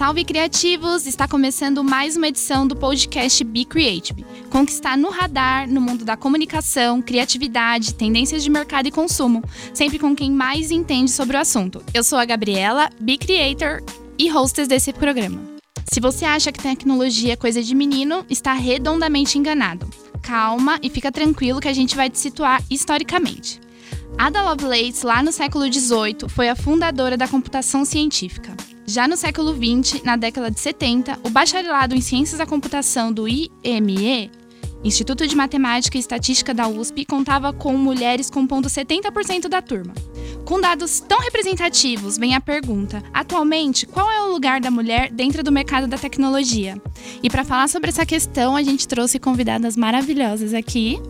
[0.00, 1.04] Salve criativos!
[1.04, 4.24] Está começando mais uma edição do podcast Be Creative.
[4.48, 9.44] Conquistar no radar no mundo da comunicação, criatividade, tendências de mercado e consumo,
[9.74, 11.84] sempre com quem mais entende sobre o assunto.
[11.92, 13.82] Eu sou a Gabriela, Be Creator
[14.18, 15.38] e hostess desse programa.
[15.92, 19.86] Se você acha que tecnologia é coisa de menino, está redondamente enganado.
[20.22, 23.60] Calma e fica tranquilo que a gente vai te situar historicamente.
[24.20, 28.54] Ada Lovelace, lá no século XVIII, foi a fundadora da computação científica.
[28.84, 33.26] Já no século XX, na década de 70, o bacharelado em Ciências da Computação do
[33.26, 34.30] IME,
[34.84, 39.94] Instituto de Matemática e Estatística da USP, contava com mulheres compondo 70% da turma.
[40.44, 45.42] Com dados tão representativos, vem a pergunta: atualmente, qual é o lugar da mulher dentro
[45.42, 46.76] do mercado da tecnologia?
[47.22, 51.00] E para falar sobre essa questão, a gente trouxe convidadas maravilhosas aqui.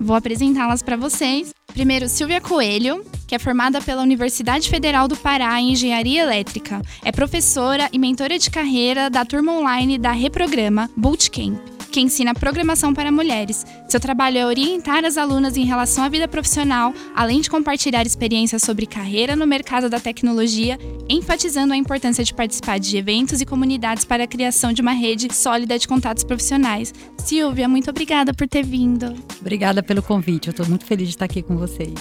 [0.00, 1.52] Vou apresentá-las para vocês.
[1.72, 6.80] Primeiro, Silvia Coelho, que é formada pela Universidade Federal do Pará em Engenharia Elétrica.
[7.04, 12.92] É professora e mentora de carreira da turma online da Reprograma Bootcamp que ensina programação
[12.92, 13.64] para mulheres.
[13.88, 18.62] Seu trabalho é orientar as alunas em relação à vida profissional, além de compartilhar experiências
[18.62, 20.78] sobre carreira no mercado da tecnologia,
[21.08, 25.32] enfatizando a importância de participar de eventos e comunidades para a criação de uma rede
[25.34, 26.92] sólida de contatos profissionais.
[27.18, 29.14] Silvia, muito obrigada por ter vindo.
[29.40, 31.94] Obrigada pelo convite, eu estou muito feliz de estar aqui com vocês.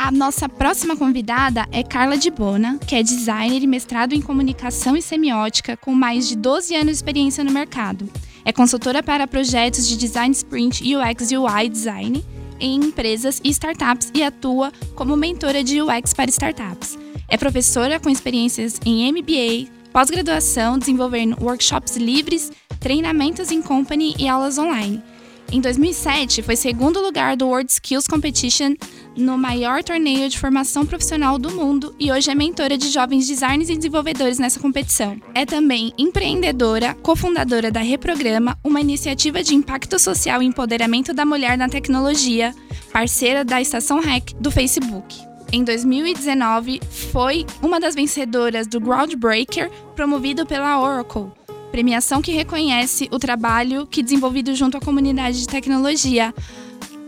[0.00, 4.96] A nossa próxima convidada é Carla de Bona, que é designer e mestrado em comunicação
[4.96, 8.08] e semiótica, com mais de 12 anos de experiência no mercado.
[8.48, 12.24] É consultora para projetos de design sprint UX e UI design
[12.58, 16.98] em empresas e startups e atua como mentora de UX para startups.
[17.28, 24.56] É professora com experiências em MBA, pós-graduação, desenvolvendo workshops livres, treinamentos em company e aulas
[24.56, 25.02] online.
[25.50, 28.74] Em 2007, foi segundo lugar do World Skills Competition
[29.16, 33.70] no maior torneio de formação profissional do mundo e hoje é mentora de jovens designers
[33.70, 35.16] e desenvolvedores nessa competição.
[35.34, 41.56] É também empreendedora, cofundadora da Reprograma, uma iniciativa de impacto social e empoderamento da mulher
[41.56, 42.54] na tecnologia,
[42.92, 45.16] parceira da Estação Hack do Facebook.
[45.50, 46.78] Em 2019,
[47.10, 51.32] foi uma das vencedoras do Groundbreaker, promovido pela Oracle,
[51.70, 56.34] premiação que reconhece o trabalho que desenvolvido junto à comunidade de tecnologia.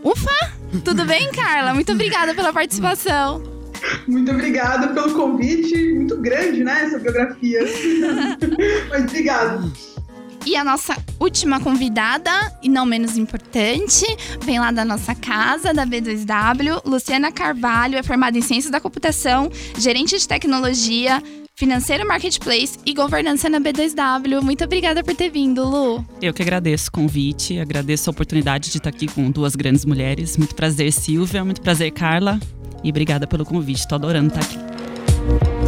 [0.03, 0.51] Ufa!
[0.83, 1.73] Tudo bem, Carla?
[1.73, 3.43] Muito obrigada pela participação.
[4.07, 5.93] Muito obrigada pelo convite.
[5.93, 7.61] Muito grande, né, essa biografia.
[8.89, 9.71] Mas obrigado.
[10.43, 12.31] E a nossa última convidada,
[12.63, 14.05] e não menos importante,
[14.41, 19.51] vem lá da nossa casa, da B2W, Luciana Carvalho, é formada em Ciências da Computação,
[19.77, 21.21] gerente de tecnologia,
[21.55, 24.41] Financeiro Marketplace e governança na B2W.
[24.41, 26.03] Muito obrigada por ter vindo, Lu.
[26.21, 30.37] Eu que agradeço o convite, agradeço a oportunidade de estar aqui com duas grandes mulheres.
[30.37, 32.39] Muito prazer, Silvia, muito prazer, Carla.
[32.83, 35.60] E obrigada pelo convite, estou adorando estar aqui.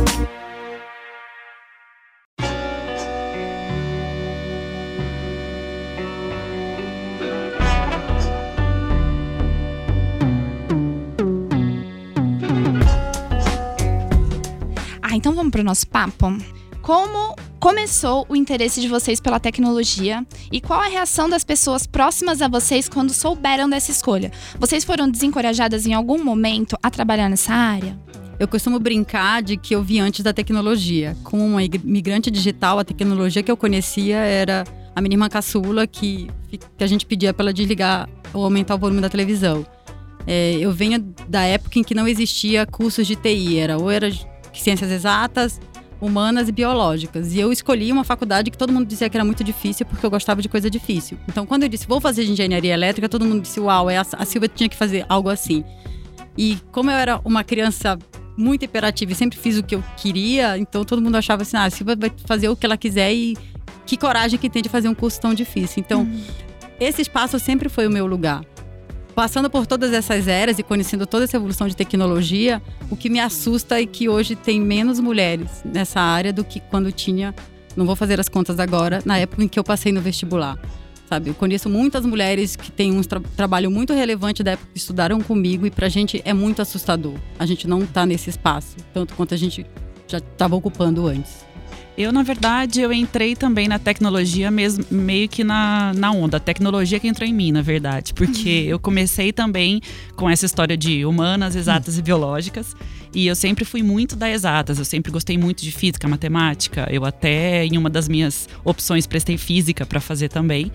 [15.54, 16.36] Para o nosso papo.
[16.82, 22.42] Como começou o interesse de vocês pela tecnologia e qual a reação das pessoas próximas
[22.42, 24.32] a vocês quando souberam dessa escolha?
[24.60, 27.98] Vocês foram desencorajadas em algum momento a trabalhar nessa área?
[28.40, 31.16] Eu costumo brincar de que eu vi antes da tecnologia.
[31.24, 34.66] Como uma imigrante digital, a tecnologia que eu conhecia era
[34.96, 39.00] a irmã caçula, que, que a gente pedia para ela desligar ou aumentar o volume
[39.00, 39.66] da televisão.
[40.26, 44.10] É, eu venho da época em que não existia cursos de TI, era ou era
[44.62, 45.60] ciências exatas,
[46.04, 47.34] humanas e biológicas.
[47.34, 50.10] E eu escolhi uma faculdade que todo mundo dizia que era muito difícil porque eu
[50.10, 51.18] gostava de coisa difícil.
[51.28, 54.26] Então, quando eu disse vou fazer engenharia elétrica, todo mundo disse uau, é a, a
[54.26, 55.64] Silvia tinha que fazer algo assim.
[56.38, 57.98] E como eu era uma criança
[58.36, 61.66] muito imperativa e sempre fiz o que eu queria, então todo mundo achava assim, ah,
[61.66, 63.38] a Silvia vai fazer o que ela quiser e
[63.86, 65.82] que coragem que tem de fazer um curso tão difícil.
[65.86, 66.24] Então, uhum.
[66.80, 68.44] esse espaço sempre foi o meu lugar.
[69.16, 72.60] Passando por todas essas eras e conhecendo toda essa evolução de tecnologia,
[72.90, 76.92] o que me assusta é que hoje tem menos mulheres nessa área do que quando
[76.92, 77.34] tinha,
[77.76, 80.58] não vou fazer as contas agora, na época em que eu passei no vestibular.
[81.08, 84.80] Sabe, eu conheço muitas mulheres que têm um tra trabalho muito relevante da época que
[84.80, 87.14] estudaram comigo e pra gente é muito assustador.
[87.38, 89.64] A gente não tá nesse espaço, tanto quanto a gente
[90.08, 91.46] já estava ocupando antes.
[91.96, 96.38] Eu, na verdade, eu entrei também na tecnologia mesmo, meio que na, na onda.
[96.38, 98.14] A tecnologia que entrou em mim, na verdade.
[98.14, 98.70] Porque uhum.
[98.70, 99.80] eu comecei também
[100.16, 102.00] com essa história de humanas, exatas uhum.
[102.00, 102.76] e biológicas.
[103.14, 106.88] E eu sempre fui muito da exatas, eu sempre gostei muito de física, matemática.
[106.90, 110.72] Eu até, em uma das minhas opções, prestei física para fazer também.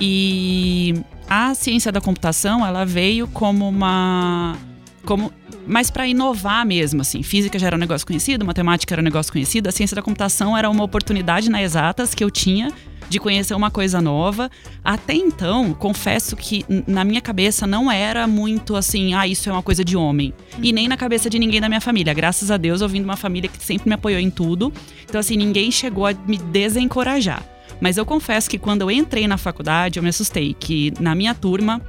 [0.00, 0.94] E
[1.28, 4.56] a ciência da computação, ela veio como uma
[5.04, 5.32] como
[5.66, 7.22] mas para inovar mesmo, assim.
[7.22, 10.56] Física já era um negócio conhecido, matemática era um negócio conhecido, a ciência da computação
[10.56, 12.72] era uma oportunidade na exatas que eu tinha
[13.08, 14.50] de conhecer uma coisa nova.
[14.82, 19.62] Até então, confesso que na minha cabeça não era muito assim, ah, isso é uma
[19.62, 20.32] coisa de homem.
[20.60, 22.14] E nem na cabeça de ninguém da minha família.
[22.14, 24.72] Graças a Deus, eu vim de uma família que sempre me apoiou em tudo.
[25.04, 27.42] Então, assim, ninguém chegou a me desencorajar.
[27.80, 31.34] Mas eu confesso que quando eu entrei na faculdade, eu me assustei que na minha
[31.34, 31.82] turma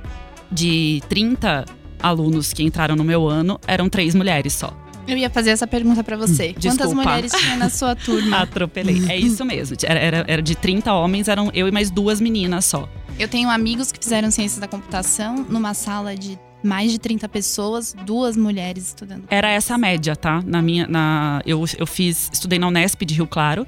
[0.52, 1.66] de 30
[2.04, 4.78] alunos que entraram no meu ano, eram três mulheres só.
[5.08, 6.54] Eu ia fazer essa pergunta para você.
[6.54, 6.78] Desculpa.
[6.78, 8.38] Quantas mulheres tinha na sua turma?
[8.44, 9.04] Atropelei.
[9.10, 9.76] É isso mesmo.
[9.84, 12.88] Era, era, era de 30 homens, eram eu e mais duas meninas só.
[13.20, 17.94] Eu tenho amigos que fizeram ciências da computação numa sala de mais de 30 pessoas,
[18.06, 19.26] duas mulheres estudando.
[19.30, 20.42] Era essa a média, tá?
[20.46, 23.68] Na minha, na, eu, eu fiz, estudei na Unesp de Rio Claro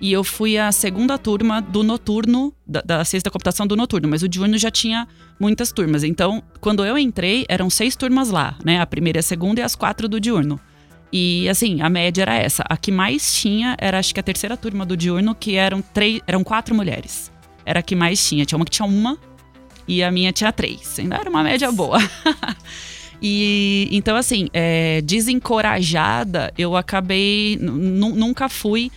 [0.00, 4.22] e eu fui a segunda turma do noturno, da, da da computação do noturno, mas
[4.22, 5.08] o diurno já tinha
[5.40, 6.04] muitas turmas.
[6.04, 8.80] Então, quando eu entrei, eram seis turmas lá, né?
[8.80, 10.60] A primeira e a segunda e as quatro do diurno.
[11.10, 12.62] E assim, a média era essa.
[12.68, 16.20] A que mais tinha era acho que a terceira turma do diurno, que eram três,
[16.26, 17.32] eram quatro mulheres.
[17.64, 18.44] Era a que mais tinha.
[18.44, 19.18] Tinha uma que tinha uma
[19.88, 20.98] e a minha tinha três.
[20.98, 21.98] Ainda era uma média boa.
[23.22, 27.56] e então, assim, é, desencorajada, eu acabei.
[27.58, 28.90] Nunca fui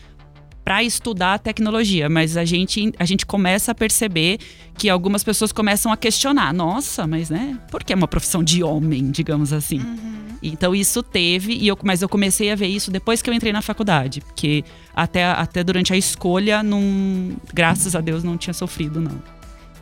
[0.70, 4.38] para estudar tecnologia, mas a gente, a gente começa a perceber
[4.78, 8.62] que algumas pessoas começam a questionar: nossa, mas né, por que é uma profissão de
[8.62, 9.80] homem, digamos assim?
[9.80, 10.38] Uhum.
[10.44, 13.52] Então isso teve, e eu, mas eu comecei a ver isso depois que eu entrei
[13.52, 14.64] na faculdade, porque
[14.96, 19.20] até, até durante a escolha, não, graças a Deus, não tinha sofrido, não.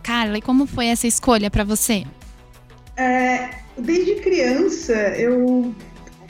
[0.01, 2.05] Carla, e como foi essa escolha para você?
[2.95, 5.75] É, desde criança, eu,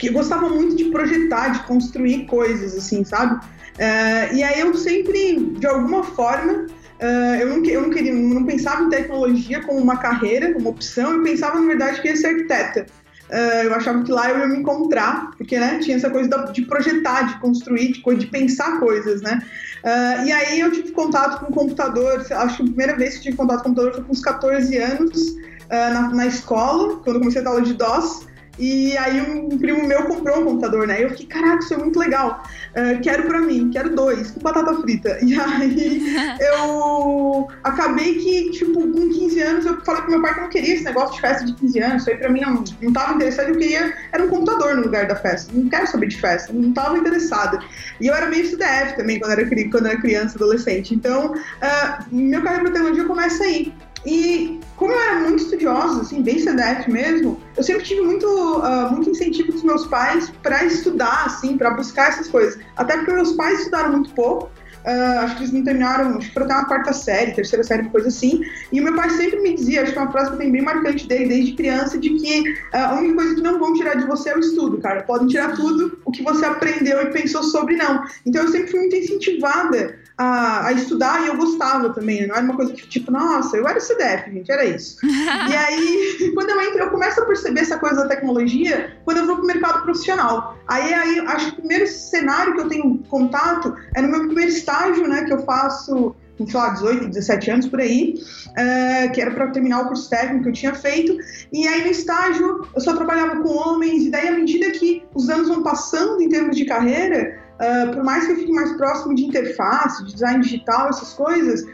[0.02, 3.40] eu gostava muito de projetar, de construir coisas, assim, sabe?
[3.78, 6.66] Uh, e aí eu sempre, de alguma forma,
[7.00, 11.12] uh, eu, não, eu não, queria, não pensava em tecnologia como uma carreira, como opção,
[11.12, 12.86] eu pensava, na verdade, que ia ser arquiteta.
[13.30, 16.62] Uh, eu achava que lá eu ia me encontrar, porque né, tinha essa coisa de
[16.62, 19.42] projetar, de construir, de, de pensar coisas, né?
[19.84, 23.24] Uh, e aí eu tive contato com o computador, acho que a primeira vez que
[23.24, 27.16] tive contato com o computador foi com uns 14 anos, uh, na, na, escola, quando
[27.16, 28.26] eu comecei a dar aula de DOS.
[28.58, 31.02] E aí um primo meu comprou um computador, né?
[31.02, 32.42] Eu fiquei, caraca, isso é muito legal.
[32.70, 35.18] Uh, quero pra mim, quero dois, com batata frita.
[35.28, 40.40] E aí eu acabei que, tipo, com 15 anos, eu falei pro meu pai que
[40.40, 42.02] eu não queria esse negócio de festa de 15 anos.
[42.02, 43.94] Isso aí pra mim não, não tava interessado, eu queria.
[44.12, 45.52] Era um computador no lugar da festa.
[45.54, 47.58] Não quero saber de festa, não tava interessada.
[48.00, 50.94] E eu era meio CDF também quando era, quando era criança, adolescente.
[50.94, 53.72] Então, uh, meu carreira pra tecnologia começa aí.
[54.06, 58.92] E como eu era muito estudiosa, assim, bem CDF mesmo, eu sempre tive muito, uh,
[58.92, 62.58] muito incentivo dos meus pais para estudar, assim, para buscar essas coisas.
[62.76, 64.50] Até porque meus pais estudaram muito pouco.
[64.84, 67.88] Uh, acho que eles não terminaram, acho que foram até uma quarta série, terceira série,
[67.90, 68.40] coisa assim.
[68.72, 70.62] E o meu pai sempre me dizia, acho que é uma frase que tenho bem
[70.62, 74.06] marcante dele desde criança, de que uh, a única coisa que não vão tirar de
[74.06, 75.02] você é o estudo, cara.
[75.02, 78.02] Podem tirar tudo o que você aprendeu e pensou sobre não.
[78.24, 82.26] Então eu sempre fui muito incentivada a, a, estudar e eu gostava também.
[82.26, 84.98] Não era uma coisa que, tipo, nossa, eu era CDF, gente, era isso.
[85.04, 85.06] e
[85.54, 89.36] aí, quando eu entro, eu começo a perceber essa coisa da tecnologia quando eu vou
[89.36, 90.58] pro mercado profissional.
[90.66, 94.50] Aí, aí acho que o primeiro cenário que eu tenho contato é no meu primeiro
[94.50, 98.14] estágio, né, que eu faço com, sei lá, 18, 17 anos por aí,
[98.50, 101.16] uh, que era para terminar o curso técnico que eu tinha feito.
[101.52, 105.28] E aí no estágio eu só trabalhava com homens, e daí à medida que os
[105.28, 109.14] anos vão passando em termos de carreira, Uh, por mais que eu fique mais próximo
[109.14, 111.64] de interface, de design digital, essas coisas,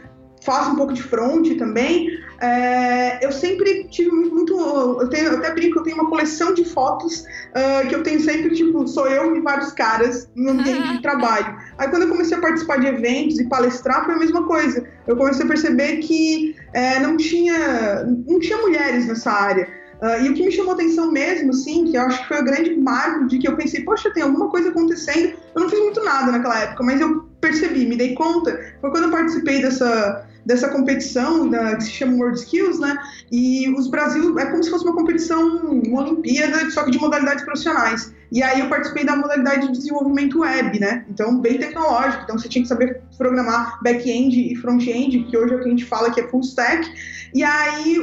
[0.45, 2.09] faço um pouco de front também.
[2.39, 4.53] É, eu sempre tive muito.
[4.53, 8.19] Eu, tenho, eu até brinco, eu tenho uma coleção de fotos uh, que eu tenho
[8.19, 11.57] sempre, tipo, sou eu e vários caras no ambiente de trabalho.
[11.77, 14.85] Aí quando eu comecei a participar de eventos e palestrar, foi a mesma coisa.
[15.07, 19.67] Eu comecei a perceber que é, não, tinha, não tinha mulheres nessa área.
[20.01, 22.45] Uh, e o que me chamou atenção mesmo, sim, que eu acho que foi o
[22.45, 25.33] grande marco de que eu pensei, poxa, tem alguma coisa acontecendo.
[25.55, 28.75] Eu não fiz muito nada naquela época, mas eu percebi, me dei conta.
[28.81, 32.97] Foi quando eu participei dessa, dessa competição da, que se chama World Skills, né?
[33.31, 37.43] E os Brasil é como se fosse uma competição, uma Olimpíada, só que de modalidades
[37.43, 38.13] profissionais.
[38.31, 41.05] E aí eu participei da modalidade de desenvolvimento web, né?
[41.09, 42.23] Então, bem tecnológico.
[42.23, 45.69] Então, você tinha que saber programar back-end e front-end, que hoje é o que a
[45.69, 46.85] gente fala que é full stack.
[47.33, 47.97] E aí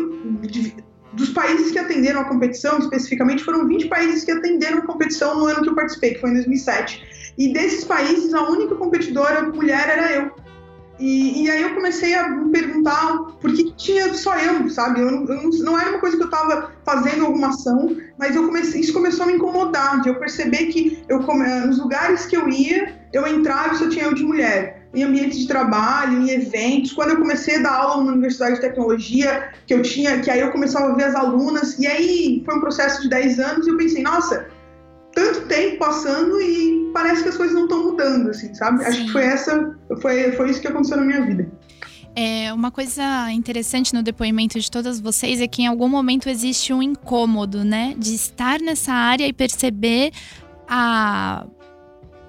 [1.13, 5.47] dos países que atenderam a competição, especificamente, foram 20 países que atenderam a competição no
[5.47, 7.35] ano que eu participei, que foi em 2007.
[7.37, 10.31] E desses países, a única competidora mulher era eu.
[10.99, 15.01] E, e aí eu comecei a me perguntar por que tinha só eu, sabe?
[15.01, 18.81] Eu, eu, não era uma coisa que eu estava fazendo alguma ação, mas eu comecei,
[18.81, 21.19] isso começou a me incomodar, de eu perceber que eu,
[21.67, 24.82] nos lugares que eu ia, eu entrava e só tinha eu de mulher.
[24.95, 26.93] Em ambientes de trabalho, em eventos.
[26.93, 30.41] Quando eu comecei a dar aula na Universidade de Tecnologia, que eu tinha, que aí
[30.41, 33.71] eu começava a ver as alunas, e aí foi um processo de 10 anos e
[33.71, 34.49] eu pensei, nossa,
[35.15, 38.79] tanto tempo passando e parece que as coisas não estão mudando, assim, sabe?
[38.79, 38.85] Sim.
[38.85, 41.51] Acho que foi essa, foi, foi isso que aconteceu na minha vida.
[42.15, 46.73] É, uma coisa interessante no depoimento de todas vocês é que em algum momento existe
[46.73, 47.95] um incômodo, né?
[47.97, 50.13] De estar nessa área e perceber
[50.69, 51.47] a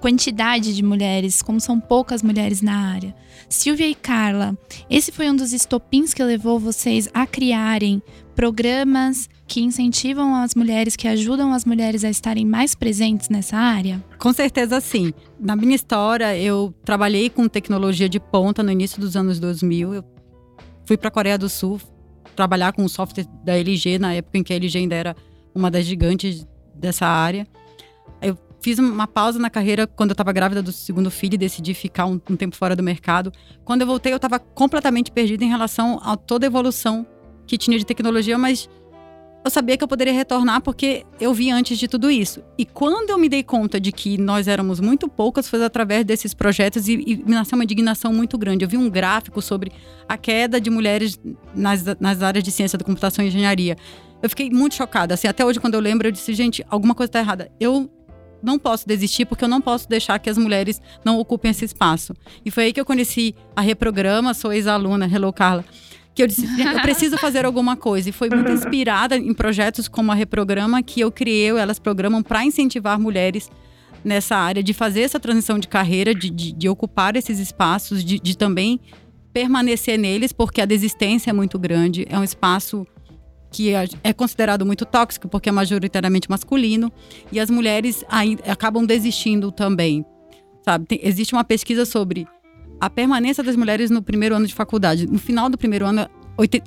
[0.04, 3.16] quantidade de mulheres, como são poucas mulheres na área.
[3.48, 4.54] Silvia e Carla,
[4.90, 8.02] esse foi um dos estopins que levou vocês a criarem
[8.36, 14.04] programas que incentivam as mulheres, que ajudam as mulheres a estarem mais presentes nessa área?
[14.18, 15.14] Com certeza sim.
[15.40, 19.94] Na minha história, eu trabalhei com tecnologia de ponta no início dos anos 2000.
[19.94, 20.04] Eu
[20.84, 21.80] fui para a Coreia do Sul
[22.36, 25.16] trabalhar com o software da LG, na época em que a LG ainda era
[25.54, 27.46] uma das gigantes dessa área.
[28.64, 32.06] Fiz uma pausa na carreira quando eu estava grávida do segundo filho e decidi ficar
[32.06, 33.30] um, um tempo fora do mercado.
[33.62, 37.06] Quando eu voltei, eu estava completamente perdida em relação a toda a evolução
[37.46, 38.66] que tinha de tecnologia, mas
[39.44, 42.42] eu sabia que eu poderia retornar porque eu vi antes de tudo isso.
[42.56, 46.32] E quando eu me dei conta de que nós éramos muito poucas, foi através desses
[46.32, 48.64] projetos e, e me nasceu uma indignação muito grande.
[48.64, 49.72] Eu vi um gráfico sobre
[50.08, 51.20] a queda de mulheres
[51.54, 53.76] nas, nas áreas de ciência da computação e engenharia.
[54.22, 55.12] Eu fiquei muito chocada.
[55.12, 57.52] Assim, até hoje, quando eu lembro, eu disse, gente, alguma coisa está errada.
[57.60, 57.90] Eu
[58.44, 62.14] não posso desistir porque eu não posso deixar que as mulheres não ocupem esse espaço.
[62.44, 65.64] E foi aí que eu conheci a Reprograma, sou ex-aluna, Hello Carla
[66.14, 68.08] que eu disse, eu preciso fazer alguma coisa.
[68.08, 72.44] E foi muito inspirada em projetos como a Reprograma que eu criei, elas programam para
[72.44, 73.50] incentivar mulheres
[74.04, 78.20] nessa área de fazer essa transição de carreira, de, de, de ocupar esses espaços, de,
[78.20, 78.78] de, também
[79.32, 82.06] permanecer neles, porque a desistência é muito grande.
[82.08, 82.86] É um espaço
[83.54, 86.92] que é, é considerado muito tóxico, porque é majoritariamente masculino,
[87.30, 88.04] e as mulheres
[88.48, 90.04] acabam desistindo também.
[90.64, 90.86] Sabe?
[90.86, 92.26] Tem, existe uma pesquisa sobre
[92.80, 95.06] a permanência das mulheres no primeiro ano de faculdade.
[95.06, 96.08] No final do primeiro ano,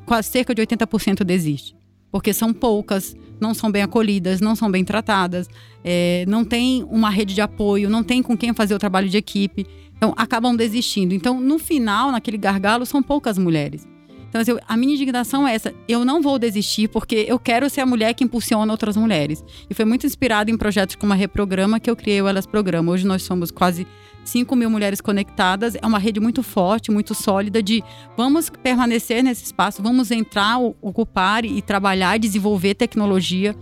[0.05, 1.75] quase cerca de 80% desiste.
[2.09, 5.49] Porque são poucas, não são bem acolhidas, não são bem tratadas,
[5.83, 9.17] é, não tem uma rede de apoio, não tem com quem fazer o trabalho de
[9.17, 9.67] equipe.
[9.97, 11.13] Então, acabam desistindo.
[11.13, 13.85] Então, no final, naquele gargalo, são poucas mulheres.
[14.29, 15.73] Então, assim, a minha indignação é essa.
[15.87, 19.43] Eu não vou desistir porque eu quero ser a mulher que impulsiona outras mulheres.
[19.69, 22.91] E foi muito inspirado em projetos como a Reprograma que eu criei o Elas Programa.
[22.91, 23.87] Hoje nós somos quase
[24.23, 25.75] 5 mil mulheres conectadas.
[25.81, 27.83] É uma rede muito forte, muito sólida de
[28.15, 33.55] vamos permanecer nesse espaço, vamos entrar, ocupar e trabalhar e desenvolver tecnologia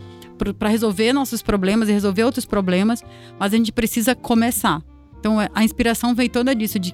[0.60, 3.01] para resolver nossos problemas e resolver outros problemas,
[3.39, 4.81] mas a gente precisa começar.
[5.19, 6.93] Então a inspiração veio toda disso, de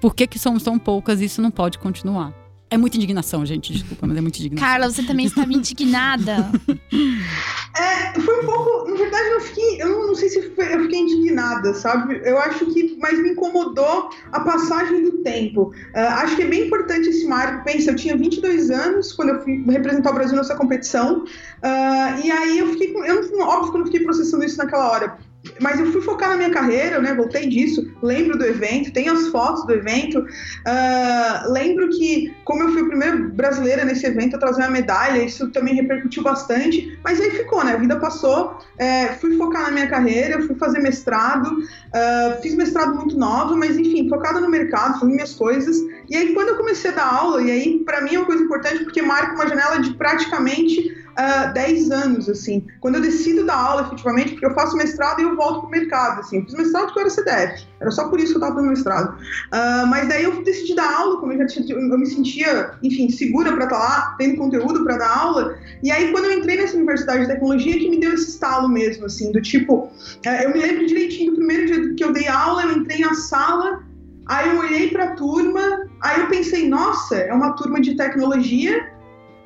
[0.00, 2.32] por que, que somos tão poucas e isso não pode continuar.
[2.70, 4.68] É muita indignação, gente, desculpa, mas é muita indignação.
[4.68, 6.50] Carla, você também estava indignada.
[7.78, 8.90] É, foi um pouco.
[8.90, 9.80] Na verdade, eu fiquei.
[9.80, 12.20] Eu não, sei se eu fiquei indignada, sabe?
[12.24, 12.96] Eu acho que.
[12.98, 15.72] Mas me incomodou a passagem do tempo.
[15.94, 17.62] Uh, acho que é bem importante esse marco.
[17.64, 21.22] Pensa, eu tinha 22 anos quando eu fui representar o Brasil nessa competição.
[21.22, 22.92] Uh, e aí eu fiquei.
[22.96, 25.18] Eu, óbvio que eu não fiquei processando isso naquela hora
[25.60, 27.14] mas eu fui focar na minha carreira, né?
[27.14, 30.18] Voltei disso, lembro do evento, tenho as fotos do evento.
[30.20, 35.22] Uh, lembro que, como eu fui a primeira brasileira nesse evento a trazer uma medalha,
[35.22, 36.98] isso também repercutiu bastante.
[37.04, 37.74] Mas aí ficou, né?
[37.74, 42.94] A vida passou, é, fui focar na minha carreira, fui fazer mestrado, uh, fiz mestrado
[42.94, 45.76] muito nova, mas enfim, focada no mercado, fazendo minhas coisas.
[46.08, 48.42] E aí, quando eu comecei a dar aula, e aí, para mim é uma coisa
[48.42, 52.64] importante porque marca uma janela de praticamente uh, 10 anos, assim.
[52.80, 56.20] Quando eu decido dar aula, efetivamente, porque eu faço mestrado e eu volto pro mercado,
[56.20, 56.38] assim.
[56.38, 57.66] Eu fiz mestrado porque eu era CDF.
[57.80, 59.18] Era só por isso que eu tava fazendo mestrado.
[59.18, 63.10] Uh, mas daí eu decidi dar aula, como eu já tinha, eu me sentia, enfim,
[63.10, 65.58] segura para estar tá lá, tendo conteúdo para dar aula.
[65.82, 69.06] E aí, quando eu entrei nessa universidade de tecnologia, que me deu esse estalo mesmo,
[69.06, 72.62] assim, do tipo, uh, eu me lembro direitinho do primeiro dia que eu dei aula,
[72.62, 73.82] eu entrei na sala,
[74.26, 78.97] aí eu olhei para a turma, aí eu pensei, nossa, é uma turma de tecnologia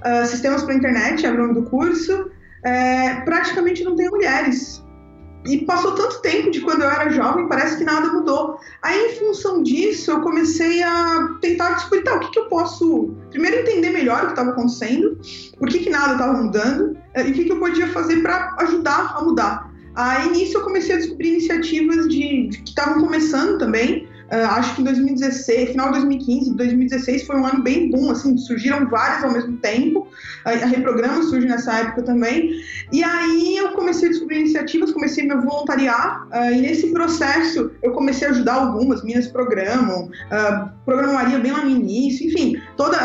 [0.05, 2.31] uh, sistemas para internet, é o nome do curso,
[2.65, 4.83] é, praticamente não tem mulheres.
[5.45, 8.59] E passou tanto tempo de quando eu era jovem, parece que nada mudou.
[8.81, 13.13] Aí, em função disso, eu comecei a tentar descobrir tá, o que, que eu posso.
[13.31, 15.19] Primeiro, entender melhor o que estava acontecendo,
[15.59, 18.55] por que, que nada estava mudando, eh, e o que, que eu podia fazer para
[18.61, 19.73] ajudar a mudar.
[19.97, 24.75] Aí, nisso, eu comecei a descobrir iniciativas de, de que estavam começando também, Uh, acho
[24.77, 29.23] que em 2016, final de 2015, 2016 foi um ano bem bom, assim, surgiram várias
[29.23, 30.09] ao mesmo tempo.
[30.47, 32.51] A, Reprograma surge nessa época também.
[32.91, 36.27] E aí eu comecei a descobrir iniciativas, comecei a me voluntariar.
[36.29, 41.63] Uh, e nesse processo eu comecei a ajudar algumas, Minas Programam, uh, programaria bem lá
[41.63, 42.97] no início, enfim, toda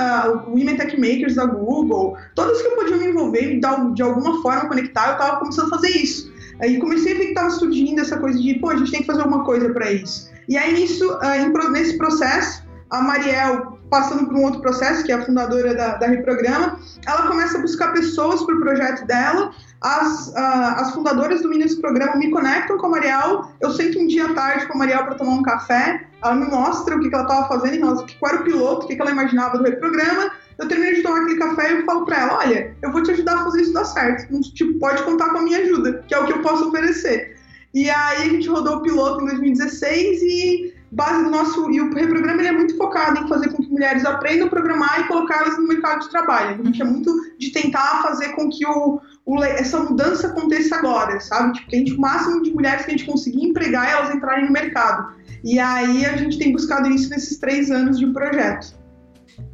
[0.46, 4.02] o Women Tech Makers da Google, todas que eu podia me envolver e de, de
[4.02, 6.32] alguma forma conectar, eu estava começando a fazer isso.
[6.62, 9.06] Aí comecei a ver que estava surgindo essa coisa de, pô, a gente tem que
[9.06, 10.27] fazer alguma coisa para isso.
[10.48, 15.16] E aí, nisso, uh, nesse processo, a Mariel, passando por um outro processo, que é
[15.16, 19.52] a fundadora da, da Reprograma, ela começa a buscar pessoas para o projeto dela.
[19.82, 20.34] As, uh,
[20.78, 23.52] as fundadoras do Meninos Programa me conectam com a Mariel.
[23.60, 26.06] Eu sento um dia à tarde com a Mariel para tomar um café.
[26.24, 28.96] Ela me mostra o que, que ela estava fazendo, qual era o piloto, o que,
[28.96, 30.32] que ela imaginava do Reprograma.
[30.58, 33.12] Eu termino de tomar aquele café e eu falo para ela: olha, eu vou te
[33.12, 34.42] ajudar a fazer isso dar certo.
[34.54, 37.37] Tipo, pode contar com a minha ajuda, que é o que eu posso oferecer.
[37.74, 41.94] E aí a gente rodou o piloto em 2016 e base do nosso e o
[41.94, 45.58] reprograma ele é muito focado em fazer com que mulheres aprendam a programar e colocá-las
[45.58, 46.62] no mercado de trabalho.
[46.62, 51.20] A gente é muito de tentar fazer com que o, o, essa mudança aconteça agora,
[51.20, 51.54] sabe?
[51.54, 54.46] Tipo, que a gente, o máximo de mulheres que a gente conseguir empregar elas entrarem
[54.46, 55.14] no mercado.
[55.44, 58.74] E aí a gente tem buscado isso nesses três anos de projeto.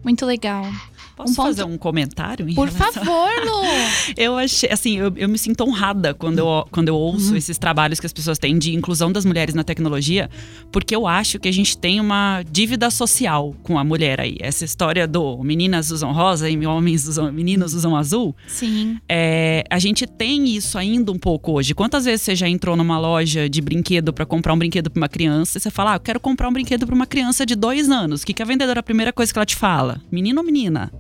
[0.04, 0.64] Muito legal.
[1.16, 2.46] Posso um fazer um comentário?
[2.56, 3.04] Por relação...
[3.04, 3.64] favor, Lu!
[4.18, 7.38] eu achei, assim, eu, eu, me sinto honrada quando eu, quando eu ouço uhum.
[7.38, 10.30] esses trabalhos que as pessoas têm de inclusão das mulheres na tecnologia,
[10.72, 14.38] porque eu acho que a gente tem uma dívida social com a mulher aí.
[14.40, 18.36] Essa história do meninas usam rosa e homens usam, meninos usam azul.
[18.48, 18.98] Sim.
[19.08, 21.76] É, a gente tem isso ainda um pouco hoje.
[21.76, 25.10] Quantas vezes você já entrou numa loja de brinquedo para comprar um brinquedo para uma
[25.10, 27.90] criança e você fala, ah, eu quero comprar um brinquedo para uma criança de dois
[27.90, 28.24] anos.
[28.24, 30.02] O que, que a vendedora, a primeira coisa que ela te fala?
[30.12, 30.92] Menino ou menina?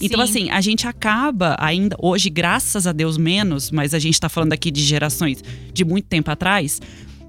[0.00, 0.30] Então, Sim.
[0.30, 4.52] assim, a gente acaba ainda, hoje, graças a Deus, menos, mas a gente está falando
[4.52, 5.42] aqui de gerações
[5.72, 6.80] de muito tempo atrás,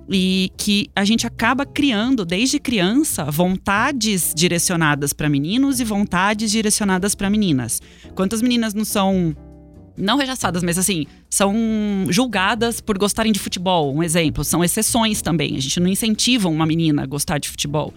[0.10, 7.16] e que a gente acaba criando desde criança vontades direcionadas para meninos e vontades direcionadas
[7.16, 7.82] para meninas.
[8.16, 9.36] Quantas meninas não são
[9.98, 11.54] não rechaçadas, mas assim, são
[12.10, 15.56] julgadas por gostarem de futebol, um exemplo, são exceções também.
[15.56, 17.94] A gente não incentiva uma menina a gostar de futebol.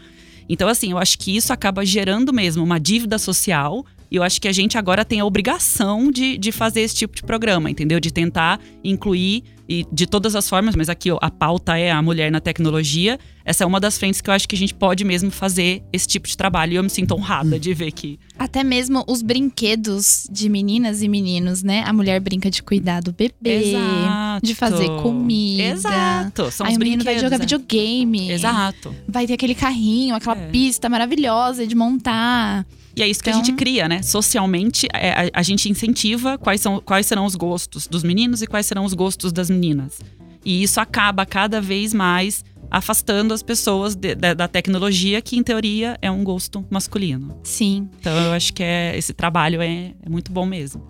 [0.48, 4.40] Então, assim, eu acho que isso acaba gerando mesmo uma dívida social e eu acho
[4.40, 7.98] que a gente agora tem a obrigação de, de fazer esse tipo de programa, entendeu?
[7.98, 12.00] De tentar incluir e de todas as formas, mas aqui ó, a pauta é a
[12.00, 13.18] mulher na tecnologia.
[13.44, 16.06] Essa é uma das frentes que eu acho que a gente pode mesmo fazer esse
[16.06, 16.74] tipo de trabalho.
[16.74, 18.20] E eu me sinto honrada de ver que.
[18.38, 21.82] Até mesmo os brinquedos de meninas e meninos, né?
[21.84, 24.46] A mulher brinca de cuidar do bebê, Exato.
[24.46, 25.62] de fazer comida.
[25.64, 26.52] Exato.
[26.52, 27.38] São Aí os o menino vai jogar é.
[27.40, 28.30] videogame.
[28.30, 28.94] Exato.
[29.08, 30.46] Vai ter aquele carrinho, aquela é.
[30.50, 32.64] pista maravilhosa de montar.
[32.96, 33.32] E é isso então...
[33.32, 34.02] que a gente então cria, né?
[34.04, 38.46] Socialmente, é, a, a, gente incentiva quais, são, quais serão os gostos dos meninos e
[38.46, 39.98] quais serão os gostos das meninas.
[40.44, 45.42] E isso acaba cada vez mais afastando as pessoas de, de, da tecnologia, que em
[45.42, 47.38] teoria é um gosto masculino.
[47.42, 47.88] Sim.
[47.98, 50.82] Então eu acho que é, esse trabalho é, é muito bom mesmo.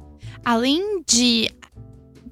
[0.44, 1.48] Além de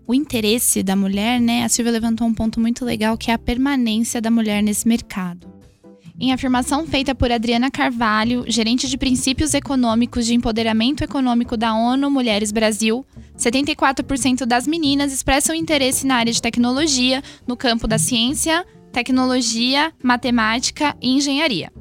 [0.04, 1.64] o interesse da mulher, né?
[1.64, 5.52] A Silvia levantou um ponto muito legal que é a permanência da mulher nesse mercado.
[6.20, 12.10] Em afirmação feita por Adriana Carvalho, gerente de princípios econômicos de empoderamento econômico da ONU
[12.10, 13.04] Mulheres Brasil,
[13.36, 20.94] 74% das meninas expressam interesse na área de tecnologia, no campo da ciência, tecnologia, matemática
[21.00, 21.72] e engenharia.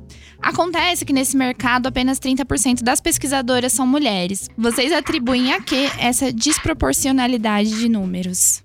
[0.42, 4.50] Acontece que nesse mercado apenas 30% das pesquisadoras são mulheres.
[4.58, 8.64] Vocês atribuem a que essa desproporcionalidade de números?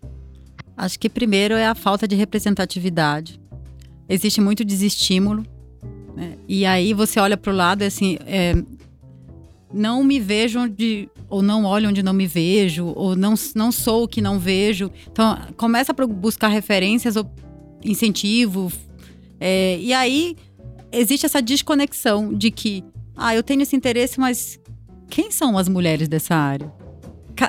[0.76, 3.38] Acho que primeiro é a falta de representatividade.
[4.08, 5.44] Existe muito desestímulo
[6.16, 6.36] né?
[6.48, 8.54] E aí você olha para o lado assim, é,
[9.72, 14.04] não me vejo onde, ou não olho onde não me vejo, ou não, não sou
[14.04, 14.90] o que não vejo.
[15.12, 17.30] Então, começa a buscar referências, ou
[17.84, 18.72] incentivo.
[19.38, 20.36] É, e aí
[20.90, 22.82] existe essa desconexão de que,
[23.14, 24.58] ah, eu tenho esse interesse, mas
[25.10, 26.72] quem são as mulheres dessa área?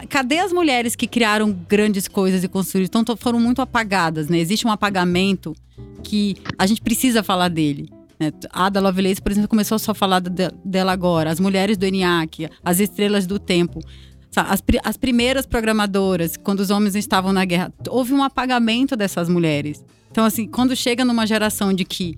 [0.09, 2.89] cadê as mulheres que criaram grandes coisas e construíram?
[2.93, 4.37] Então foram muito apagadas, né?
[4.37, 5.55] Existe um apagamento
[6.03, 7.89] que a gente precisa falar dele.
[8.19, 8.31] Né?
[8.51, 11.29] Ada Lovelace, por exemplo, começou só a falar de, dela agora.
[11.31, 13.79] As mulheres do ENIAC, as estrelas do tempo.
[14.35, 19.83] As, as primeiras programadoras, quando os homens estavam na guerra, houve um apagamento dessas mulheres.
[20.11, 22.17] Então, assim, quando chega numa geração de que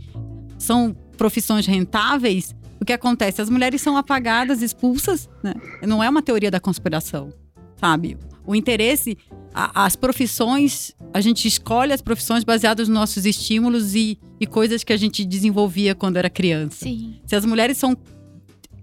[0.58, 3.42] são profissões rentáveis, o que acontece?
[3.42, 5.54] As mulheres são apagadas, expulsas, né?
[5.86, 7.30] Não é uma teoria da conspiração,
[7.76, 8.18] sabe?
[8.46, 9.18] O interesse,
[9.54, 14.84] a, as profissões, a gente escolhe as profissões baseadas nos nossos estímulos e, e coisas
[14.84, 16.86] que a gente desenvolvia quando era criança.
[16.86, 17.16] Sim.
[17.26, 17.98] Se as mulheres são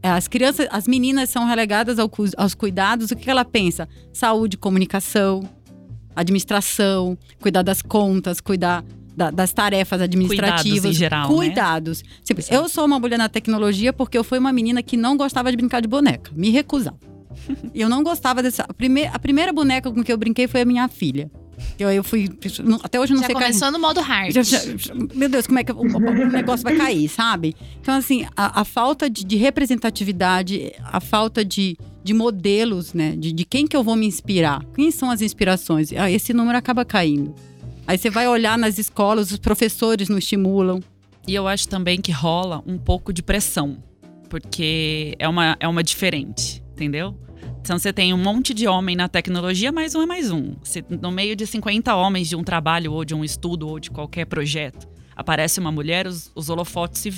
[0.03, 3.89] as crianças, as meninas são relegadas ao, aos cuidados, o que ela pensa?
[4.13, 5.49] Saúde, comunicação,
[6.15, 8.85] administração, cuidar das contas, cuidar
[9.17, 10.81] da, das tarefas administrativas.
[10.81, 11.35] Cuidados em geral, né?
[11.35, 12.03] Cuidados.
[12.03, 12.37] Né?
[12.51, 15.57] eu sou uma mulher na tecnologia porque eu fui uma menina que não gostava de
[15.57, 16.31] brincar de boneca.
[16.35, 16.99] Me recusava.
[17.75, 18.65] E eu não gostava dessa.
[18.69, 21.31] A, primeir, a primeira boneca com que eu brinquei foi a minha filha.
[21.79, 22.29] Eu, eu fui.
[22.83, 24.33] Até hoje não já sei começou no modo hard.
[24.33, 24.61] Já, já,
[25.15, 27.55] meu Deus, como é que o, o, negócio vai cair, sabe?
[27.81, 33.15] Então, assim, a, a falta de, de, representatividade, a falta de, de modelos, né?
[33.17, 34.65] De, de quem que eu vou me inspirar.
[34.75, 35.91] Quem são as inspirações?
[35.93, 37.35] Esse número acaba caindo.
[37.87, 40.83] Aí você vai olhar nas escolas, os professores não estimulam.
[41.27, 43.79] E eu acho também que rola um pouco de pressão,
[44.29, 47.17] porque é uma, é uma diferente, entendeu?
[47.67, 50.55] Então você tem um monte de homem na tecnologia, mais um é mais um.
[50.63, 53.91] Se, no meio de 50 homens de um trabalho, ou de um estudo, ou de
[53.91, 57.13] qualquer projeto, aparece uma mulher, os, os holofotes se,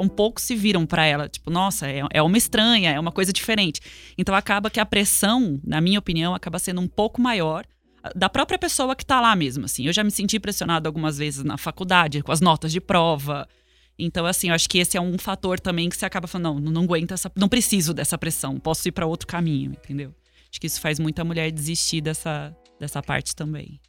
[0.00, 1.28] um pouco se viram para ela.
[1.28, 3.80] Tipo, nossa, é, é uma estranha, é uma coisa diferente.
[4.16, 7.64] Então acaba que a pressão, na minha opinião, acaba sendo um pouco maior
[8.14, 9.84] da própria pessoa que está lá mesmo, assim.
[9.84, 13.48] Eu já me senti pressionado algumas vezes na faculdade, com as notas de prova.
[13.98, 16.72] Então, assim, eu acho que esse é um fator também que você acaba falando, não,
[16.72, 20.14] não aguento essa, não preciso dessa pressão, posso ir para outro caminho, entendeu?
[20.50, 23.80] Acho que isso faz muita mulher desistir dessa, dessa parte também.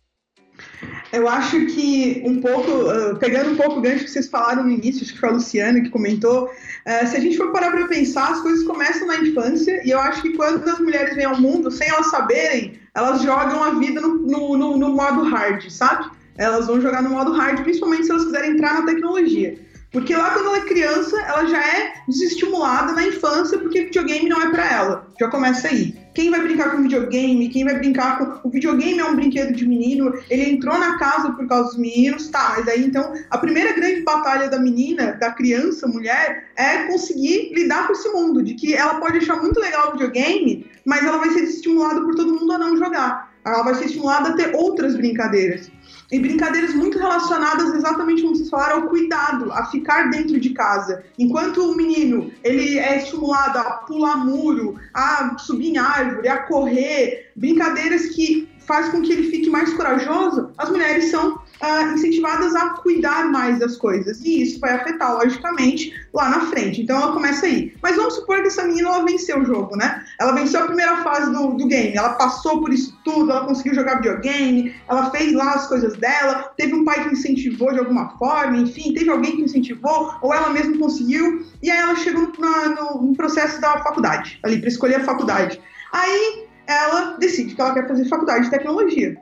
[1.13, 4.71] Eu acho que um pouco, uh, pegando um pouco o gancho que vocês falaram no
[4.71, 7.87] início, acho que foi a Luciana que comentou, uh, se a gente for parar para
[7.87, 11.39] pensar, as coisas começam na infância e eu acho que quando as mulheres vêm ao
[11.39, 16.09] mundo, sem elas saberem, elas jogam a vida no, no, no, no modo hard, sabe?
[16.37, 19.57] Elas vão jogar no modo hard, principalmente se elas quiserem entrar na tecnologia.
[19.91, 24.41] Porque lá quando ela é criança, ela já é desestimulada na infância porque videogame não
[24.41, 25.07] é para ela.
[25.19, 25.97] Já começa aí.
[26.13, 27.49] Quem vai brincar com videogame?
[27.49, 28.47] Quem vai brincar com.
[28.47, 32.27] O videogame é um brinquedo de menino, ele entrou na casa por causa dos meninos,
[32.27, 37.51] tá, mas aí então a primeira grande batalha da menina, da criança, mulher, é conseguir
[37.53, 41.17] lidar com esse mundo, de que ela pode achar muito legal o videogame, mas ela
[41.17, 43.31] vai ser desestimulada por todo mundo a não jogar.
[43.45, 45.71] Ela vai ser estimulada a ter outras brincadeiras
[46.11, 51.03] e brincadeiras muito relacionadas exatamente como vocês falaram ao cuidado, a ficar dentro de casa.
[51.17, 57.31] Enquanto o menino ele é estimulado a pular muro, a subir em árvore, a correr,
[57.35, 62.69] brincadeiras que faz com que ele fique mais corajoso, as mulheres são uh, incentivadas a
[62.71, 64.19] cuidar mais das coisas.
[64.21, 66.81] E isso vai afetar, logicamente, lá na frente.
[66.81, 67.73] Então ela começa aí.
[67.81, 70.03] Mas vamos supor que essa menina ela venceu o jogo, né?
[70.19, 73.73] Ela venceu a primeira fase do, do game, ela passou por isso tudo, ela conseguiu
[73.73, 78.17] jogar videogame, ela fez lá as coisas dela, teve um pai que incentivou de alguma
[78.17, 82.75] forma, enfim, teve alguém que incentivou, ou ela mesma conseguiu, e aí ela chegou no,
[82.75, 85.59] no, no processo da faculdade, ali, para escolher a faculdade.
[85.91, 89.17] Aí ela decide que ela quer fazer faculdade de tecnologia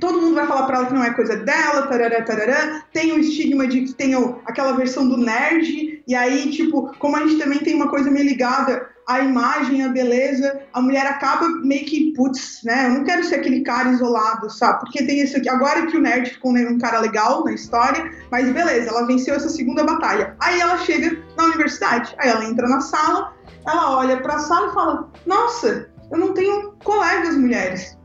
[0.00, 2.82] todo mundo vai falar para ela que não é coisa dela, tarará, tarará.
[2.92, 4.14] Tem o estigma de que tem
[4.46, 8.24] aquela versão do nerd, e aí, tipo, como a gente também tem uma coisa meio
[8.24, 12.86] ligada à imagem, à beleza, a mulher acaba meio que, putz, né?
[12.86, 14.80] Eu não quero ser aquele cara isolado, sabe?
[14.80, 15.48] Porque tem isso aqui.
[15.48, 19.48] Agora que o nerd ficou um cara legal na história, mas beleza, ela venceu essa
[19.48, 20.34] segunda batalha.
[20.40, 23.34] Aí ela chega na universidade, aí ela entra na sala,
[23.66, 27.99] ela olha para a sala e fala: Nossa, eu não tenho colegas mulheres.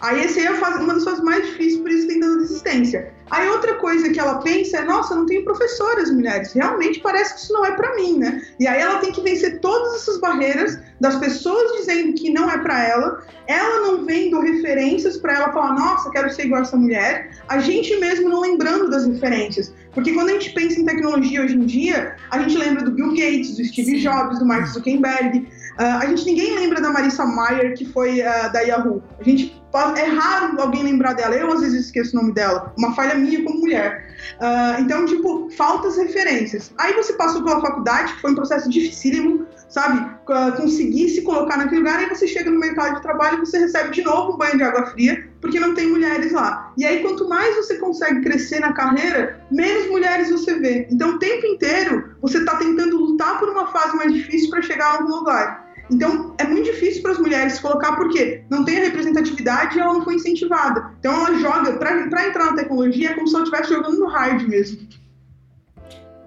[0.00, 3.12] Aí esse aí é uma das fases mais difíceis, por isso tem tanta resistência.
[3.30, 6.52] Aí outra coisa que ela pensa é, nossa, não tenho professoras mulheres.
[6.52, 8.42] Realmente parece que isso não é para mim, né?
[8.60, 12.58] E aí ela tem que vencer todas essas barreiras das pessoas dizendo que não é
[12.58, 17.30] para ela, ela não vendo referências para ela falar, nossa, quero ser igual essa mulher,
[17.48, 19.72] a gente mesmo não lembrando das referências.
[19.92, 23.10] Porque quando a gente pensa em tecnologia hoje em dia, a gente lembra do Bill
[23.10, 23.98] Gates, do Steve Sim.
[23.98, 28.50] Jobs, do Mark Zuckerberg, Uh, a gente ninguém lembra da Marissa Mayer, que foi uh,
[28.50, 29.02] da Yahoo.
[29.20, 29.55] A gente
[29.96, 31.34] é raro alguém lembrar dela.
[31.34, 32.72] Eu às vezes esqueço o nome dela.
[32.76, 34.06] Uma falha minha como mulher.
[34.36, 36.72] Uh, então, tipo, faltas referências.
[36.78, 40.16] Aí você passou pela faculdade, que foi um processo dificílimo, sabe?
[40.56, 43.90] conseguir se colocar naquele lugar, aí você chega no mercado de trabalho e você recebe
[43.90, 46.72] de novo um banho de água fria, porque não tem mulheres lá.
[46.76, 50.88] E aí, quanto mais você consegue crescer na carreira, menos mulheres você vê.
[50.90, 54.86] Então, o tempo inteiro, você está tentando lutar por uma fase mais difícil para chegar
[54.86, 55.65] a algum lugar.
[55.90, 59.80] Então, é muito difícil para as mulheres se colocar porque não tem a representatividade e
[59.80, 60.92] ela não foi incentivada.
[60.98, 64.48] Então, ela joga, para entrar na tecnologia, é como se ela estivesse jogando no hard
[64.48, 64.86] mesmo.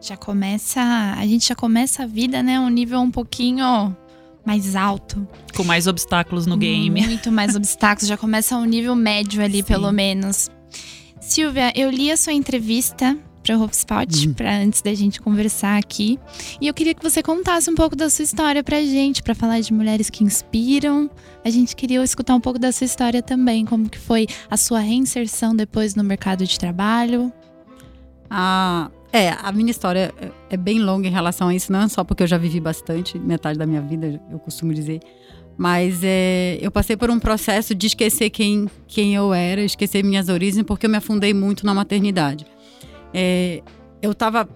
[0.01, 3.95] Já começa, a gente já começa a vida, né, um nível um pouquinho
[4.45, 5.27] mais alto.
[5.55, 7.05] Com mais obstáculos no game.
[7.05, 9.63] Muito mais obstáculos, já começa um nível médio ali, Sim.
[9.63, 10.49] pelo menos.
[11.19, 14.33] Silvia, eu li a sua entrevista para o HubSpot, uhum.
[14.33, 16.19] para antes da gente conversar aqui.
[16.59, 19.59] E eu queria que você contasse um pouco da sua história pra gente, para falar
[19.61, 21.09] de mulheres que inspiram.
[21.43, 24.79] A gente queria escutar um pouco da sua história também, como que foi a sua
[24.79, 27.31] reinserção depois no mercado de trabalho.
[28.29, 32.03] Ah, é, a minha história é, é bem longa em relação a isso, não só
[32.03, 34.99] porque eu já vivi bastante, metade da minha vida, eu costumo dizer.
[35.57, 40.29] Mas é, eu passei por um processo de esquecer quem, quem eu era, esquecer minhas
[40.29, 42.45] origens, porque eu me afundei muito na maternidade.
[43.13, 43.61] É,
[44.01, 44.47] eu estava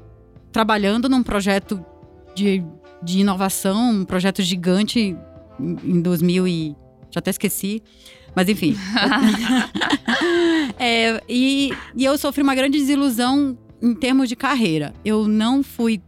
[0.51, 1.83] trabalhando num projeto
[2.35, 2.63] de,
[3.01, 5.15] de inovação, um projeto gigante
[5.59, 6.75] em 2000 e
[7.11, 7.83] já até esqueci,
[8.35, 8.75] mas enfim.
[10.79, 14.93] é, e, e eu sofri uma grande desilusão em termos de carreira.
[15.03, 16.01] Eu não fui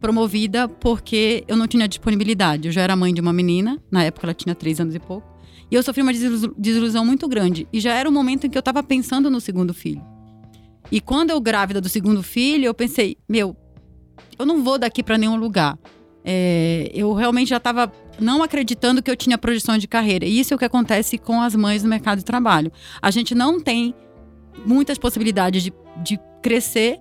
[0.00, 2.68] promovida porque eu não tinha disponibilidade.
[2.68, 5.26] Eu já era mãe de uma menina, na época ela tinha três anos e pouco.
[5.70, 6.12] E eu sofri uma
[6.58, 7.66] desilusão muito grande.
[7.72, 10.13] E já era o momento em que eu estava pensando no segundo filho.
[10.90, 13.56] E quando eu grávida do segundo filho, eu pensei, meu,
[14.38, 15.78] eu não vou daqui para nenhum lugar.
[16.24, 20.24] É, eu realmente já estava não acreditando que eu tinha projeção de carreira.
[20.24, 22.72] E isso é o que acontece com as mães no mercado de trabalho.
[23.00, 23.94] A gente não tem
[24.64, 26.98] muitas possibilidades de, de crescer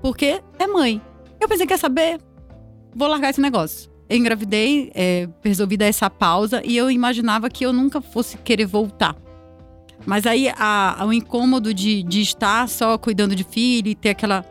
[0.00, 1.00] porque é mãe.
[1.40, 2.20] Eu pensei, quer saber?
[2.94, 3.90] Vou largar esse negócio.
[4.08, 8.66] Eu engravidei, é, resolvi dar essa pausa e eu imaginava que eu nunca fosse querer
[8.66, 9.16] voltar.
[10.04, 14.44] Mas aí a, o incômodo de, de estar só cuidando de filho e ter aquela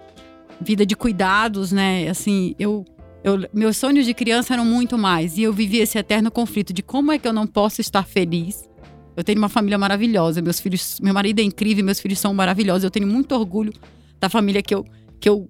[0.60, 2.08] vida de cuidados, né?
[2.08, 2.86] Assim, eu
[3.24, 5.38] eu, meus sonhos de criança eram muito mais.
[5.38, 8.68] E eu vivi esse eterno conflito de como é que eu não posso estar feliz.
[9.16, 12.84] Eu tenho uma família maravilhosa, meus filhos, meu marido é incrível, meus filhos são maravilhosos.
[12.84, 13.74] Eu tenho muito orgulho
[14.20, 14.86] da família que eu,
[15.20, 15.48] que eu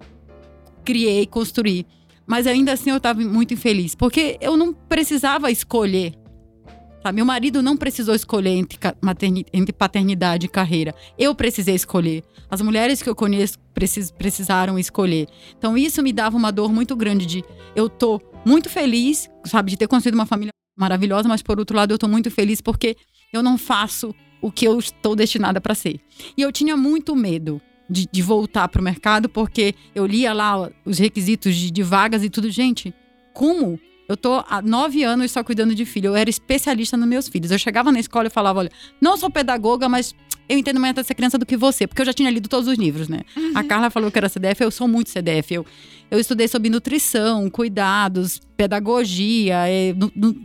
[0.84, 1.86] criei, construí.
[2.26, 6.12] Mas ainda assim eu estava muito infeliz, porque eu não precisava escolher
[7.02, 7.10] Tá?
[7.10, 8.78] Meu marido não precisou escolher entre,
[9.52, 10.94] entre, paternidade e carreira.
[11.18, 12.22] Eu precisei escolher.
[12.48, 15.26] As mulheres que eu conheço precis, precisaram escolher.
[15.58, 19.76] Então isso me dava uma dor muito grande de eu tô muito feliz, sabe, de
[19.76, 22.96] ter construído uma família maravilhosa, mas por outro lado eu tô muito feliz porque
[23.32, 26.00] eu não faço o que eu estou destinada para ser.
[26.36, 30.70] E eu tinha muito medo de, de voltar para o mercado porque eu lia lá
[30.84, 32.50] os requisitos de, de vagas e tudo.
[32.50, 32.94] Gente,
[33.32, 33.78] como
[34.12, 36.08] eu tô há nove anos só cuidando de filho.
[36.08, 37.50] Eu era especialista nos meus filhos.
[37.50, 38.70] Eu chegava na escola e falava: olha,
[39.00, 40.14] não sou pedagoga, mas
[40.48, 42.76] eu entendo mais dessa criança do que você, porque eu já tinha lido todos os
[42.76, 43.22] livros, né?
[43.36, 43.52] Uhum.
[43.54, 45.54] A Carla falou que era CDF, eu sou muito CDF.
[45.54, 45.66] Eu,
[46.10, 49.66] eu estudei sobre nutrição, cuidados, pedagogia.
[49.68, 50.36] É, no, no,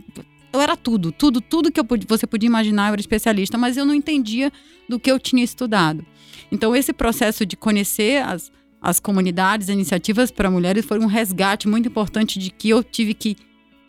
[0.52, 3.84] eu era tudo, tudo, tudo que eu, você podia imaginar, eu era especialista, mas eu
[3.84, 4.50] não entendia
[4.88, 6.04] do que eu tinha estudado.
[6.50, 8.50] Então, esse processo de conhecer as,
[8.80, 13.12] as comunidades, as iniciativas para mulheres foi um resgate muito importante de que eu tive
[13.12, 13.36] que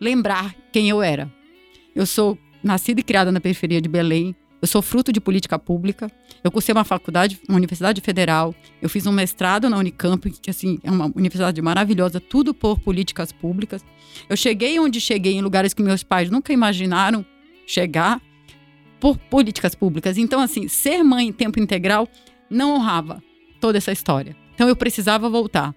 [0.00, 1.30] lembrar quem eu era.
[1.94, 4.34] Eu sou nascida e criada na periferia de Belém.
[4.62, 6.10] Eu sou fruto de política pública.
[6.44, 8.54] Eu cursei uma faculdade, uma universidade federal.
[8.80, 13.32] Eu fiz um mestrado na Unicamp, que assim é uma universidade maravilhosa, tudo por políticas
[13.32, 13.84] públicas.
[14.28, 17.24] Eu cheguei onde cheguei em lugares que meus pais nunca imaginaram
[17.66, 18.20] chegar
[18.98, 20.18] por políticas públicas.
[20.18, 22.08] Então assim, ser mãe em tempo integral
[22.50, 23.22] não honrava
[23.60, 24.36] toda essa história.
[24.54, 25.74] Então eu precisava voltar.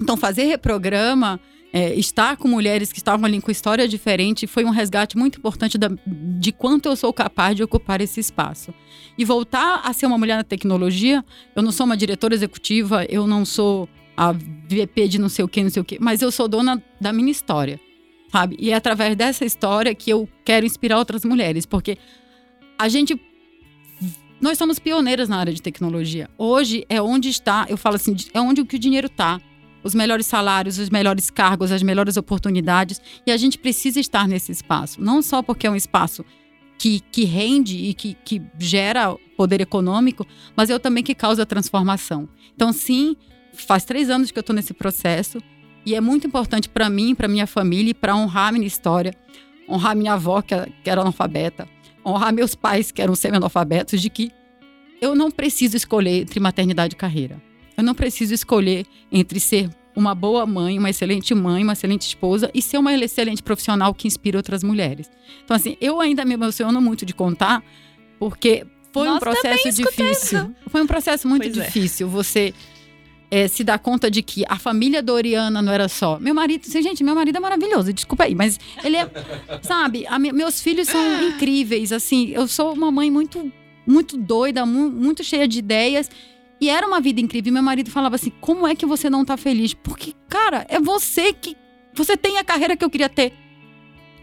[0.00, 1.40] Então fazer reprograma
[1.76, 5.76] é, estar com mulheres que estavam ali com história diferente foi um resgate muito importante
[5.76, 8.72] da, de quanto eu sou capaz de ocupar esse espaço.
[9.18, 11.24] E voltar a ser uma mulher na tecnologia,
[11.56, 15.48] eu não sou uma diretora executiva, eu não sou a VP de não sei o
[15.48, 17.80] que, não sei o que, mas eu sou dona da minha história,
[18.30, 18.56] sabe?
[18.60, 21.98] E é através dessa história que eu quero inspirar outras mulheres, porque
[22.78, 23.20] a gente
[24.40, 26.30] nós somos pioneiras na área de tecnologia.
[26.38, 29.40] Hoje é onde está, eu falo assim, é onde o que o dinheiro está
[29.84, 33.00] os melhores salários, os melhores cargos, as melhores oportunidades.
[33.26, 35.00] E a gente precisa estar nesse espaço.
[35.00, 36.24] Não só porque é um espaço
[36.78, 42.28] que, que rende e que, que gera poder econômico, mas é também que causa transformação.
[42.54, 43.14] Então, sim,
[43.52, 45.38] faz três anos que eu estou nesse processo.
[45.86, 49.12] E é muito importante para mim, para minha família e para honrar minha história,
[49.68, 50.54] honrar minha avó, que
[50.86, 51.68] era analfabeta,
[52.04, 54.30] honrar meus pais, que eram semi-analfabetos, de que
[54.98, 57.40] eu não preciso escolher entre maternidade e carreira.
[57.76, 62.50] Eu não preciso escolher entre ser uma boa mãe, uma excelente mãe, uma excelente esposa
[62.52, 65.10] e ser uma excelente profissional que inspira outras mulheres.
[65.44, 67.62] Então, assim, eu ainda me emociono muito de contar,
[68.18, 70.54] porque foi Nós um processo difícil.
[70.68, 71.64] Foi um processo muito pois é.
[71.64, 72.06] difícil.
[72.06, 72.10] É.
[72.10, 72.54] Você
[73.30, 76.18] é, se dar conta de que a família Doriana não era só.
[76.20, 79.10] Meu marido, gente, meu marido é maravilhoso, desculpa aí, mas ele é.
[79.62, 81.92] sabe, a, meus filhos são incríveis.
[81.92, 83.52] Assim, eu sou uma mãe muito,
[83.86, 86.08] muito doida, mu muito cheia de ideias.
[86.64, 87.50] E era uma vida incrível.
[87.50, 89.74] E meu marido falava assim: como é que você não tá feliz?
[89.74, 91.54] Porque, cara, é você que.
[91.92, 93.34] Você tem a carreira que eu queria ter.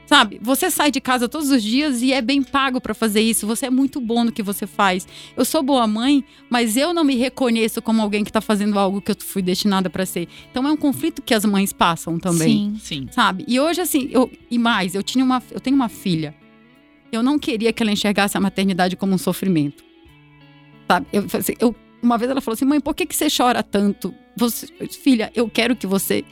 [0.07, 0.39] Sabe?
[0.41, 3.45] Você sai de casa todos os dias e é bem pago para fazer isso.
[3.45, 5.07] Você é muito bom no que você faz.
[5.37, 8.99] Eu sou boa mãe, mas eu não me reconheço como alguém que tá fazendo algo
[9.01, 10.27] que eu fui destinada para ser.
[10.49, 12.73] Então é um conflito que as mães passam também.
[12.73, 13.07] Sim, sim.
[13.11, 13.45] Sabe?
[13.47, 16.35] E hoje assim, eu e mais, eu tinha uma eu tenho uma filha.
[17.11, 19.83] Eu não queria que ela enxergasse a maternidade como um sofrimento.
[20.87, 21.05] Sabe?
[21.13, 24.13] Eu, assim, eu uma vez ela falou assim: mãe, por que, que você chora tanto?
[24.35, 26.23] Você, filha, eu quero que você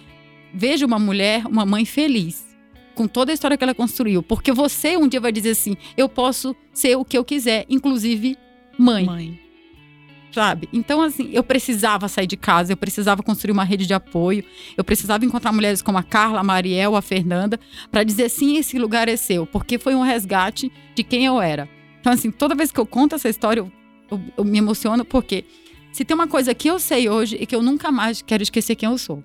[0.54, 2.46] veja uma mulher, uma mãe feliz,
[2.96, 4.24] com toda a história que ela construiu.
[4.24, 8.38] Porque você um dia vai dizer assim: eu posso ser o que eu quiser, inclusive
[8.78, 9.06] mãe.
[9.06, 9.40] Mãe.
[10.32, 10.70] Sabe?
[10.72, 14.44] Então, assim, eu precisava sair de casa, eu precisava construir uma rede de apoio,
[14.78, 17.60] eu precisava encontrar mulheres como a Carla, a Mariel, a Fernanda,
[17.92, 21.68] para dizer sim, esse lugar é seu, porque foi um resgate de quem eu era.
[22.00, 23.72] Então, assim, toda vez que eu conto essa história, eu
[24.38, 25.46] eu, me emociono porque
[25.92, 28.76] se tem uma coisa que eu sei hoje e que eu nunca mais quero esquecer
[28.76, 29.24] quem eu sou.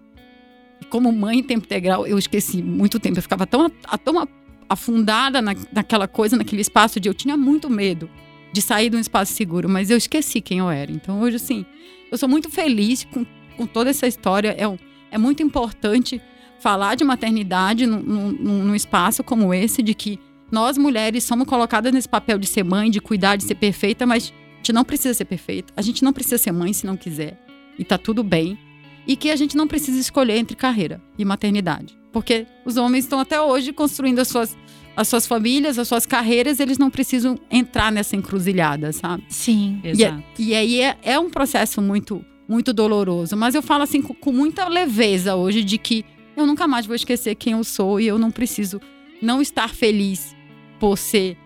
[0.91, 3.19] Como mãe em tempo integral, eu esqueci muito tempo.
[3.19, 3.71] Eu ficava tão,
[4.03, 4.29] tão
[4.69, 8.09] afundada na, naquela coisa, naquele espaço de eu tinha muito medo
[8.53, 10.93] de sair de um espaço seguro, mas eu esqueci quem eu era.
[10.93, 11.67] Então hoje, assim,
[12.11, 14.55] eu sou muito feliz com, com toda essa história.
[14.59, 14.67] É
[15.15, 16.21] é muito importante
[16.59, 20.19] falar de maternidade num, num, num espaço como esse, de que
[20.51, 24.35] nós mulheres somos colocadas nesse papel de ser mãe, de cuidar, de ser perfeita, mas
[24.65, 25.75] gente não precisa ser perfeita.
[25.77, 27.39] A gente não precisa ser mãe se não quiser.
[27.79, 28.59] E tá tudo bem.
[29.07, 31.95] E que a gente não precisa escolher entre carreira e maternidade.
[32.11, 34.57] Porque os homens estão até hoje construindo as suas,
[34.97, 39.25] as suas famílias, as suas carreiras, eles não precisam entrar nessa encruzilhada, sabe?
[39.29, 39.81] Sim.
[39.85, 40.23] Exato.
[40.39, 43.37] E, e aí é, é, um processo muito, muito doloroso.
[43.37, 46.97] Mas eu falo assim com, com muita leveza hoje de que eu nunca mais vou
[46.97, 48.81] esquecer quem eu sou e eu não preciso
[49.21, 50.35] não estar feliz
[50.81, 51.37] por ser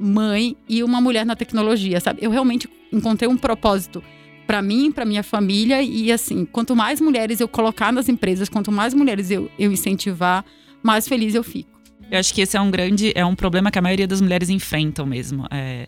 [0.00, 2.20] mãe e uma mulher na tecnologia, sabe?
[2.22, 4.02] Eu realmente encontrei um propósito
[4.46, 8.72] para mim, para minha família e assim, quanto mais mulheres eu colocar nas empresas, quanto
[8.72, 10.44] mais mulheres eu, eu incentivar,
[10.82, 11.80] mais feliz eu fico.
[12.10, 14.48] Eu acho que esse é um grande, é um problema que a maioria das mulheres
[14.48, 15.46] enfrentam mesmo.
[15.50, 15.86] É,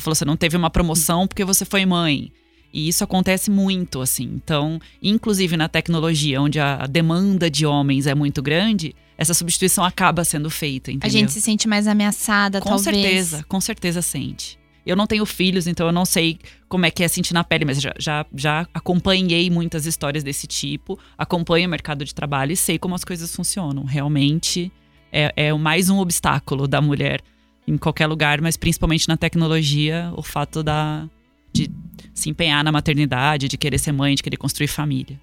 [0.00, 2.32] falou, você não teve uma promoção porque você foi mãe.
[2.72, 4.24] E isso acontece muito, assim.
[4.24, 10.24] Então, inclusive na tecnologia, onde a demanda de homens é muito grande, essa substituição acaba
[10.24, 11.08] sendo feita, entendeu?
[11.08, 12.86] A gente se sente mais ameaçada, com talvez.
[12.86, 14.58] Com certeza, com certeza sente.
[14.86, 17.64] Eu não tenho filhos, então eu não sei como é que é sentir na pele,
[17.64, 22.56] mas já, já, já acompanhei muitas histórias desse tipo, acompanho o mercado de trabalho e
[22.56, 23.84] sei como as coisas funcionam.
[23.84, 24.72] Realmente
[25.12, 27.20] é, é mais um obstáculo da mulher
[27.66, 31.06] em qualquer lugar, mas principalmente na tecnologia, o fato da,
[31.52, 31.70] de
[32.14, 35.20] se empenhar na maternidade, de querer ser mãe, de querer construir família.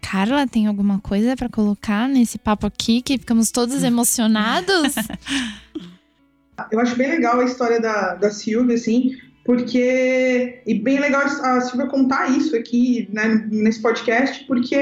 [0.00, 4.94] Carla, tem alguma coisa para colocar nesse papo aqui que ficamos todos emocionados?
[6.70, 10.60] Eu acho bem legal a história da, da Silvia, assim, porque.
[10.66, 14.76] E bem legal a Silvia contar isso aqui, né, nesse podcast, porque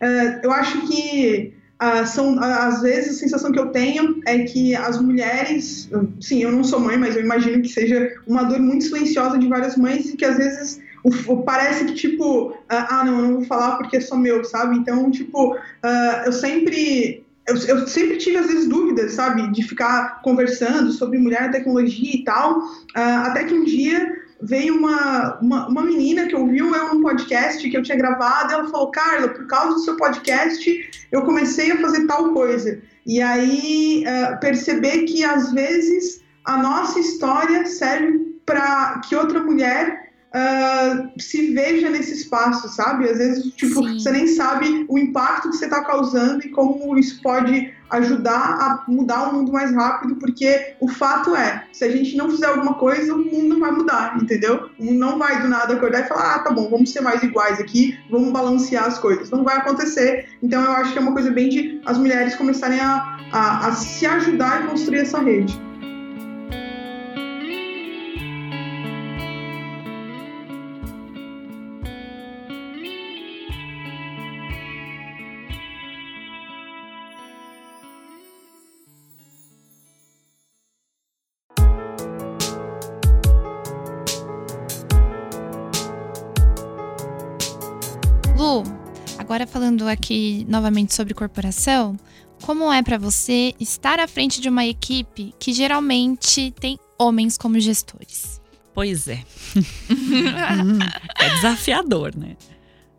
[0.00, 4.40] uh, eu acho que Uh, são, uh, às vezes, a sensação que eu tenho é
[4.40, 5.88] que as mulheres,
[6.20, 9.46] sim, eu não sou mãe, mas eu imagino que seja uma dor muito silenciosa de
[9.46, 10.80] várias mães e que às vezes
[11.44, 14.76] parece que, tipo, uh, ah, não, eu não vou falar porque sou meu, sabe?
[14.76, 15.56] Então, tipo,
[16.24, 17.24] eu sempre.
[17.46, 19.50] Eu, eu, sempre tive, às vezes, dúvidas, sabe?
[19.52, 22.62] De ficar conversando sobre mulher tecnologia e tal.
[22.94, 27.76] até que um dia veio uma, uma, uma, menina que ouviu eu num podcast que
[27.76, 32.06] eu tinha gravado, ela falou, Carla, por causa do seu podcast, eu comecei a fazer
[32.06, 32.80] tal coisa.
[33.04, 39.97] E aí uh, perceber que às vezes a nossa história serve para que outra mulher
[40.34, 43.08] uh, se veja nesse espaço, sabe?
[43.08, 43.98] Às vezes, tipo, Sim.
[43.98, 48.84] você nem sabe o impacto que você está causando e como isso pode ajudar a
[48.86, 52.74] mudar o mundo mais rápido, porque o fato é, se a gente não fizer alguma
[52.74, 54.68] coisa, o mundo vai mudar, entendeu?
[54.78, 57.22] O mundo não vai do nada acordar e falar, ah, tá bom, vamos ser mais
[57.22, 59.30] iguais aqui, vamos balancear as coisas.
[59.30, 60.28] Não vai acontecer.
[60.42, 63.72] Então eu acho que é uma coisa bem de as mulheres começarem a, a, a
[63.72, 65.67] se ajudar e construir essa rede.
[89.48, 91.98] Falando aqui novamente sobre corporação,
[92.42, 97.58] como é para você estar à frente de uma equipe que geralmente tem homens como
[97.58, 98.40] gestores?
[98.74, 99.24] Pois é.
[101.18, 102.36] é desafiador, né?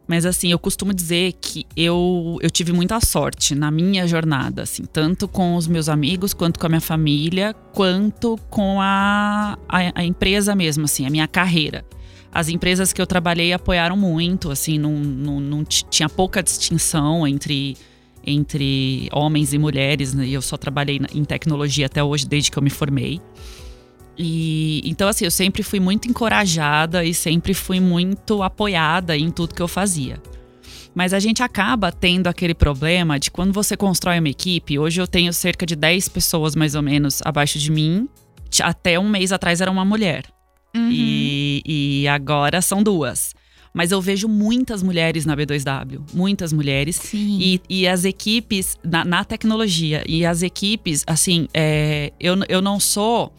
[0.07, 4.83] Mas assim, eu costumo dizer que eu, eu tive muita sorte na minha jornada, assim,
[4.83, 10.03] tanto com os meus amigos, quanto com a minha família, quanto com a, a, a
[10.03, 11.85] empresa mesmo, assim, a minha carreira
[12.31, 17.75] as empresas que eu trabalhei apoiaram muito, assim, não, não, não tinha pouca distinção entre,
[18.25, 20.27] entre homens e mulheres, né?
[20.27, 23.19] E eu só trabalhei em tecnologia até hoje, desde que eu me formei.
[24.17, 29.55] E então, assim, eu sempre fui muito encorajada e sempre fui muito apoiada em tudo
[29.55, 30.21] que eu fazia.
[30.93, 34.77] Mas a gente acaba tendo aquele problema de quando você constrói uma equipe.
[34.77, 38.09] Hoje eu tenho cerca de 10 pessoas mais ou menos abaixo de mim.
[38.61, 40.25] Até um mês atrás era uma mulher.
[40.75, 40.89] Uhum.
[40.91, 43.33] E, e agora são duas.
[43.73, 46.99] Mas eu vejo muitas mulheres na B2W, muitas mulheres.
[47.13, 50.03] E, e as equipes na, na, tecnologia.
[50.07, 53.33] E as equipes, assim, é, eu, eu não sou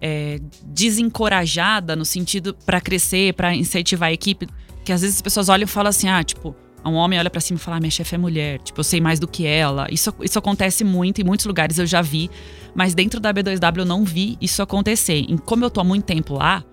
[0.00, 4.46] é, desencorajada no sentido para crescer, para incentivar a equipe.
[4.84, 6.54] Que às vezes as pessoas olham e falam assim: ah, tipo,
[6.84, 9.00] um homem olha para cima e fala: ah, minha chefe é mulher, tipo, eu sei
[9.00, 9.86] mais do que ela.
[9.90, 12.30] Isso, isso acontece muito, em muitos lugares eu já vi.
[12.74, 15.24] Mas dentro da B2W eu não vi isso acontecer.
[15.28, 16.64] E como eu tô há muito tempo lá,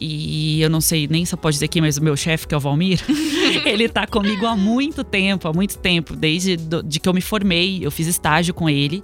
[0.00, 2.54] e eu não sei nem se eu posso dizer aqui, mas o meu chefe, que
[2.54, 3.00] é o Valmir,
[3.64, 7.20] ele tá comigo há muito tempo, há muito tempo, desde do, de que eu me
[7.20, 9.02] formei, eu fiz estágio com ele.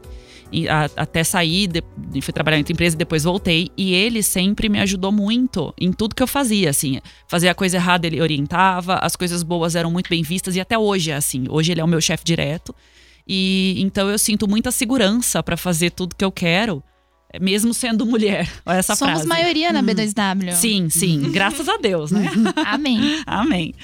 [0.68, 1.82] a, até sair, de,
[2.20, 3.70] fui trabalhar em outra empresa e depois voltei.
[3.76, 7.00] E ele sempre me ajudou muito em tudo que eu fazia, assim.
[7.26, 10.78] Fazia a coisa errada, ele orientava, as coisas boas eram muito bem vistas e até
[10.78, 11.44] hoje é assim.
[11.48, 12.74] Hoje ele é o meu chefe direto.
[13.28, 16.82] E então eu sinto muita segurança para fazer tudo que eu quero
[17.40, 18.48] mesmo sendo mulher.
[18.64, 19.28] Olha essa Somos frase.
[19.28, 20.52] maioria na B2W.
[20.52, 21.30] Sim, sim.
[21.30, 22.30] graças a Deus, né?
[22.64, 23.22] Amém.
[23.26, 23.74] Amém.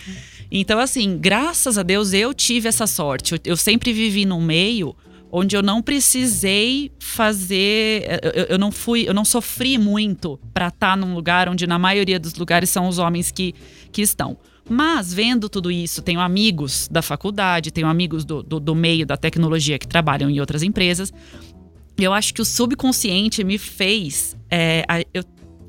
[0.50, 3.32] Então, assim, graças a Deus eu tive essa sorte.
[3.34, 4.94] Eu, eu sempre vivi num meio
[5.30, 10.90] onde eu não precisei fazer, eu, eu, não fui, eu não sofri muito para estar
[10.90, 13.52] tá num lugar onde na maioria dos lugares são os homens que,
[13.90, 14.38] que estão.
[14.68, 19.16] Mas vendo tudo isso, tenho amigos da faculdade, tenho amigos do, do, do meio da
[19.16, 21.12] tecnologia que trabalham em outras empresas.
[21.96, 25.22] Eu acho que o subconsciente me fez, é, eu,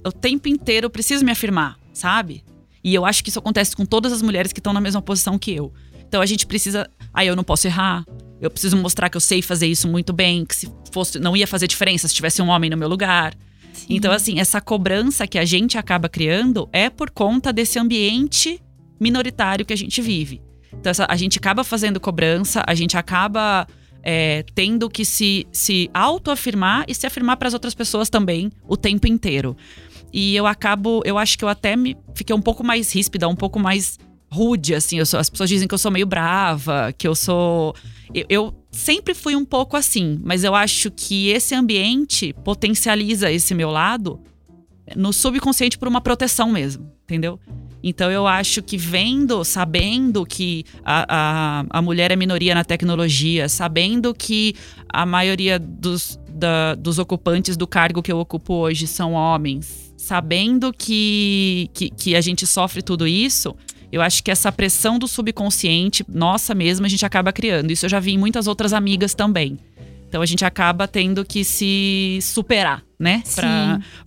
[0.05, 2.43] o tempo inteiro eu preciso me afirmar, sabe?
[2.83, 5.39] E eu acho que isso acontece com todas as mulheres que estão na mesma posição
[5.39, 5.73] que eu.
[6.07, 6.89] Então a gente precisa.
[7.13, 8.05] Aí ah, eu não posso errar.
[8.39, 11.47] Eu preciso mostrar que eu sei fazer isso muito bem, que se fosse não ia
[11.47, 13.33] fazer diferença se tivesse um homem no meu lugar.
[13.73, 13.87] Sim.
[13.89, 18.61] Então assim, essa cobrança que a gente acaba criando é por conta desse ambiente
[18.99, 20.41] minoritário que a gente vive.
[20.71, 23.67] Então essa, a gente acaba fazendo cobrança, a gente acaba
[24.05, 28.77] é, tendo que se, se autoafirmar e se afirmar para as outras pessoas também o
[28.77, 29.57] tempo inteiro.
[30.13, 33.35] E eu acabo, eu acho que eu até me fiquei um pouco mais ríspida, um
[33.35, 33.97] pouco mais
[34.31, 35.03] rude, assim.
[35.03, 37.75] Sou, as pessoas dizem que eu sou meio brava, que eu sou.
[38.13, 43.55] Eu, eu, sempre fui um pouco assim, mas eu acho que esse ambiente potencializa esse
[43.55, 44.21] meu lado
[44.95, 47.39] no subconsciente por uma proteção mesmo, entendeu?
[47.83, 53.47] Então eu acho que vendo, sabendo que a, a, a mulher é minoria na tecnologia,
[53.47, 54.55] sabendo que
[54.89, 60.73] a maioria dos, da, dos ocupantes do cargo que eu ocupo hoje são homens, sabendo
[60.73, 63.55] que, que, que a gente sofre tudo isso,
[63.91, 67.71] eu acho que essa pressão do subconsciente, nossa mesma, a gente acaba criando.
[67.71, 69.59] Isso eu já vi em muitas outras amigas também.
[70.15, 73.21] Então a gente acaba tendo que se superar, né?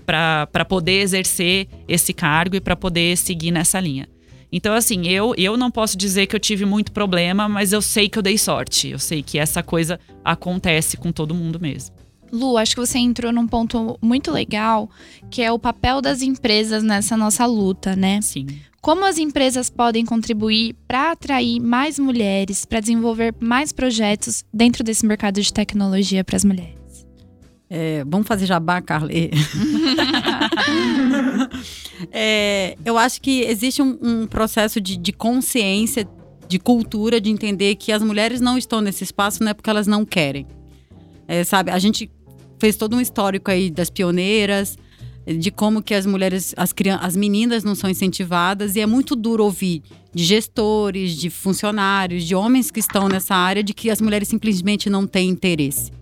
[0.07, 4.09] Para poder exercer esse cargo e para poder seguir nessa linha.
[4.51, 8.09] Então, assim, eu, eu não posso dizer que eu tive muito problema, mas eu sei
[8.09, 8.89] que eu dei sorte.
[8.89, 11.95] Eu sei que essa coisa acontece com todo mundo mesmo.
[12.33, 14.89] Lu, acho que você entrou num ponto muito legal,
[15.31, 18.23] que é o papel das empresas nessa nossa luta, né?
[18.23, 18.47] Sim.
[18.89, 25.05] Como as empresas podem contribuir para atrair mais mulheres, para desenvolver mais projetos dentro desse
[25.05, 27.07] mercado de tecnologia para as mulheres?
[27.69, 29.31] É, vamos fazer jabá, Carly.
[32.11, 36.09] é, eu acho que existe um, um processo de, de consciência,
[36.49, 39.87] de cultura, de entender que as mulheres não estão nesse espaço não é porque elas
[39.87, 40.47] não querem.
[41.27, 42.11] É, sabe, a gente
[42.59, 44.79] fez todo um histórico aí das pioneiras,
[45.37, 49.15] de como que as mulheres, as, crianças, as meninas não são incentivadas e é muito
[49.15, 49.83] duro ouvir
[50.15, 54.89] de gestores, de funcionários, de homens que estão nessa área de que as mulheres simplesmente
[54.89, 55.93] não têm interesse.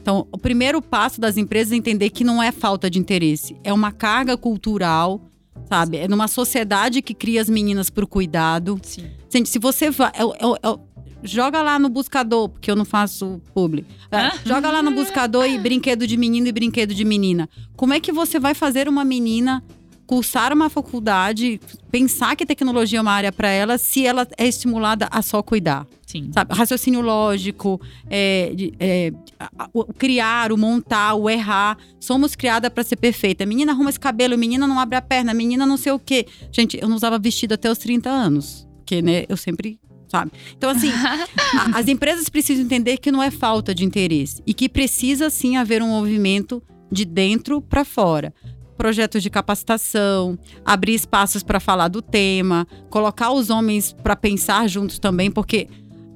[0.00, 3.72] Então, o primeiro passo das empresas é entender que não é falta de interesse, é
[3.72, 5.20] uma carga cultural,
[5.68, 5.98] sabe?
[5.98, 8.80] É numa sociedade que cria as meninas para o cuidado.
[8.82, 9.04] Sim.
[9.28, 10.10] Gente, se você vai.
[10.14, 10.78] É, é, é,
[11.22, 13.86] joga lá no buscador, porque eu não faço publi.
[14.10, 17.48] É, joga lá no buscador e brinquedo de menino e brinquedo de menina.
[17.76, 19.62] Como é que você vai fazer uma menina
[20.06, 21.60] cursar uma faculdade,
[21.90, 25.86] pensar que tecnologia é uma área para ela, se ela é estimulada a só cuidar?
[26.06, 26.30] Sim.
[26.32, 26.54] Sabe?
[26.54, 28.50] Raciocínio lógico, é,
[28.80, 29.12] é,
[29.74, 31.76] o criar, o montar, o errar.
[32.00, 33.44] Somos criadas para ser perfeita.
[33.44, 36.26] Menina arruma esse cabelo, menina não abre a perna, menina não sei o quê.
[36.50, 38.66] Gente, eu não usava vestido até os 30 anos.
[38.78, 40.32] Porque, né, eu sempre sabe?
[40.56, 40.90] Então, assim,
[41.58, 45.56] a, as empresas precisam entender que não é falta de interesse e que precisa sim
[45.56, 48.32] haver um movimento de dentro para fora.
[48.76, 54.98] Projetos de capacitação, abrir espaços para falar do tema, colocar os homens para pensar juntos
[54.98, 55.68] também, porque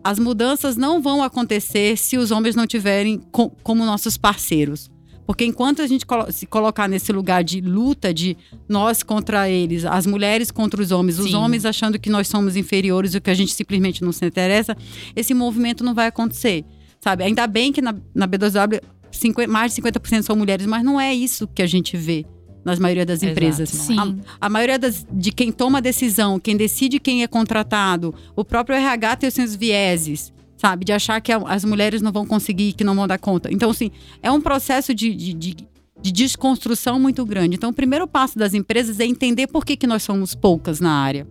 [0.05, 4.91] as mudanças não vão acontecer se os homens não tiverem com, como nossos parceiros.
[5.27, 8.37] Porque enquanto a gente se colocar nesse lugar de luta, de
[8.69, 11.23] nós contra eles, as mulheres contra os homens, Sim.
[11.23, 14.77] os homens achando que nós somos inferiores, o que a gente simplesmente não se interessa,
[15.15, 16.65] esse movimento não vai acontecer.
[17.01, 17.25] Sabe?
[17.25, 21.15] Ainda bem que na, na B2W 50, mais de 50% são mulheres, mas não é
[21.15, 22.25] isso que a gente vê
[22.65, 23.69] nas maioria das empresas.
[23.69, 23.99] Sim.
[23.99, 28.45] A, a maioria das, de quem toma a decisão, quem decide quem é contratado, o
[28.45, 30.33] próprio RH tem os seus vieses
[30.63, 30.85] sabe?
[30.85, 33.53] De achar que as mulheres não vão conseguir, que não vão dar conta.
[33.53, 33.91] Então, assim,
[34.23, 35.57] é um processo de, de, de,
[36.01, 37.57] de desconstrução muito grande.
[37.57, 40.93] Então, o primeiro passo das empresas é entender por que, que nós somos poucas na
[40.93, 41.27] área.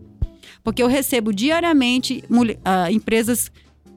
[0.61, 3.49] Porque eu recebo diariamente uh, empresas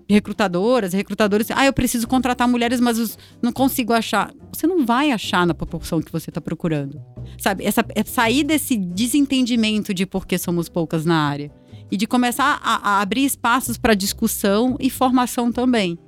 [0.09, 4.33] recrutadoras, recrutadores, ah, eu preciso contratar mulheres, mas não consigo achar.
[4.53, 7.03] Você não vai achar na proporção que você está procurando.
[7.39, 7.65] Sabe?
[7.65, 11.51] Essa, é sair desse desentendimento de por que somos poucas na área
[11.91, 15.99] e de começar a, a abrir espaços para discussão e formação também.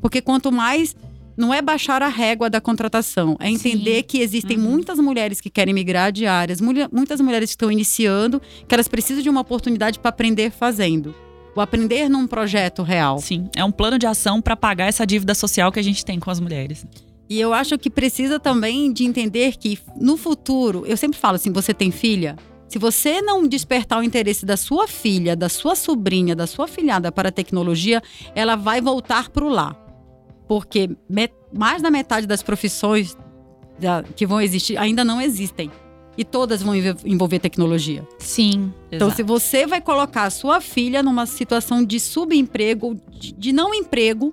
[0.00, 0.94] Porque quanto mais
[1.36, 4.02] não é baixar a régua da contratação, é entender Sim.
[4.04, 4.62] que existem uhum.
[4.62, 9.22] muitas mulheres que querem migrar de áreas, muitas mulheres que estão iniciando, que elas precisam
[9.22, 11.14] de uma oportunidade para aprender fazendo.
[11.56, 13.18] O aprender num projeto real.
[13.18, 16.18] Sim, é um plano de ação para pagar essa dívida social que a gente tem
[16.18, 16.84] com as mulheres.
[17.28, 21.52] E eu acho que precisa também de entender que no futuro, eu sempre falo assim,
[21.52, 22.36] você tem filha?
[22.68, 27.12] Se você não despertar o interesse da sua filha, da sua sobrinha, da sua filhada
[27.12, 28.02] para a tecnologia,
[28.34, 29.74] ela vai voltar para o lá.
[30.48, 30.90] Porque
[31.52, 33.16] mais da metade das profissões
[34.16, 35.70] que vão existir ainda não existem.
[36.16, 38.06] E todas vão envolver tecnologia.
[38.18, 38.72] Sim.
[38.86, 39.16] Então, exato.
[39.16, 44.32] se você vai colocar a sua filha numa situação de subemprego, de não emprego,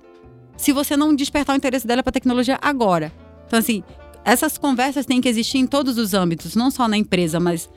[0.56, 3.12] se você não despertar o interesse dela para a tecnologia agora.
[3.46, 3.82] Então, assim,
[4.24, 7.68] essas conversas têm que existir em todos os âmbitos, não só na empresa, mas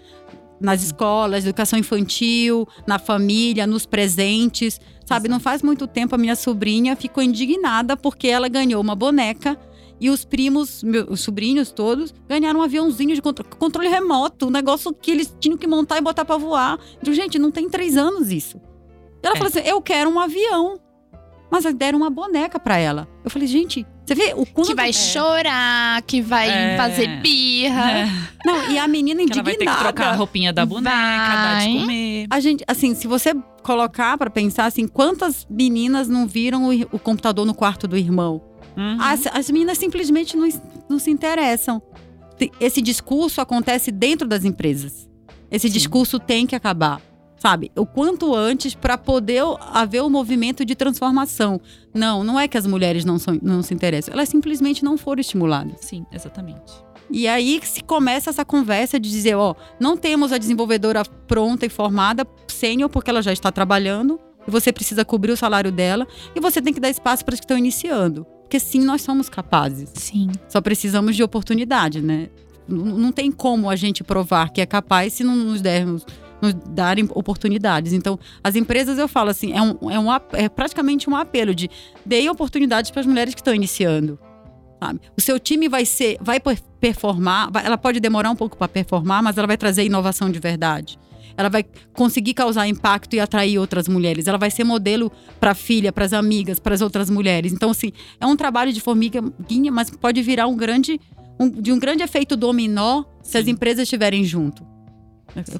[0.59, 4.79] nas escolas, educação infantil, na família, nos presentes.
[5.05, 9.57] Sabe, não faz muito tempo a minha sobrinha ficou indignada porque ela ganhou uma boneca
[9.99, 14.49] e os primos, meus, os sobrinhos todos, ganharam um aviãozinho de controle, controle remoto, um
[14.49, 16.79] negócio que eles tinham que montar e botar para voar.
[17.01, 18.59] Então, gente, não tem três anos isso.
[19.23, 19.37] Ela é.
[19.37, 20.79] falou assim: eu quero um avião.
[21.49, 23.07] Mas deram uma boneca para ela.
[23.23, 24.67] Eu falei, gente, você vê o quanto.
[24.67, 24.93] Que vai é.
[24.93, 26.77] chorar, que vai é.
[26.77, 27.91] fazer birra.
[27.91, 28.05] É.
[28.45, 29.49] Não, e a menina indignada.
[29.49, 31.35] Que ela vai ter que trocar a roupinha da boneca, vai.
[31.35, 32.27] dar de comer.
[32.29, 33.33] A gente, assim, se você
[33.63, 38.41] colocar para pensar assim, quantas meninas não viram o, o computador no quarto do irmão?
[38.77, 38.97] Uhum.
[39.01, 40.47] As, as meninas simplesmente não,
[40.87, 41.81] não se interessam.
[42.59, 45.09] Esse discurso acontece dentro das empresas.
[45.49, 45.73] Esse Sim.
[45.73, 47.01] discurso tem que acabar
[47.37, 47.71] sabe?
[47.75, 51.59] O quanto antes para poder haver o um movimento de transformação.
[51.93, 55.21] Não, não é que as mulheres não, são, não se interessam, elas simplesmente não foram
[55.21, 55.75] estimuladas.
[55.81, 56.73] Sim, exatamente.
[57.09, 61.69] E aí se começa essa conversa de dizer, ó, não temos a desenvolvedora pronta e
[61.69, 66.39] formada, sênior, porque ela já está trabalhando, e você precisa cobrir o salário dela, e
[66.39, 68.25] você tem que dar espaço para as que estão iniciando.
[68.41, 69.89] Porque sim, nós somos capazes.
[69.95, 70.29] Sim.
[70.47, 72.29] Só precisamos de oportunidade, né?
[72.67, 76.05] Não, não tem como a gente provar que é capaz se não nos dermos
[76.41, 77.93] nos darem oportunidades.
[77.93, 81.69] Então, as empresas, eu falo assim, é, um, é, um, é praticamente um apelo de
[82.05, 84.19] deem oportunidades para as mulheres que estão iniciando.
[84.81, 84.99] Sabe?
[85.17, 86.39] O seu time vai ser, vai
[86.79, 90.39] performar, vai, ela pode demorar um pouco para performar, mas ela vai trazer igunovação de
[90.39, 90.99] verdade.
[91.37, 94.27] Ela vai conseguir causar impacto e atrair outras mulheres.
[94.27, 97.51] Ela vai ser modelo para a filha, para as amigas, para as outras mulheres.
[97.51, 100.99] Então, assim, é um trabalho de formiguinha, mas pode virar um grande,
[101.37, 103.37] um, de um grande efeito dominó se Sim.
[103.39, 104.74] as empresas estiverem junto.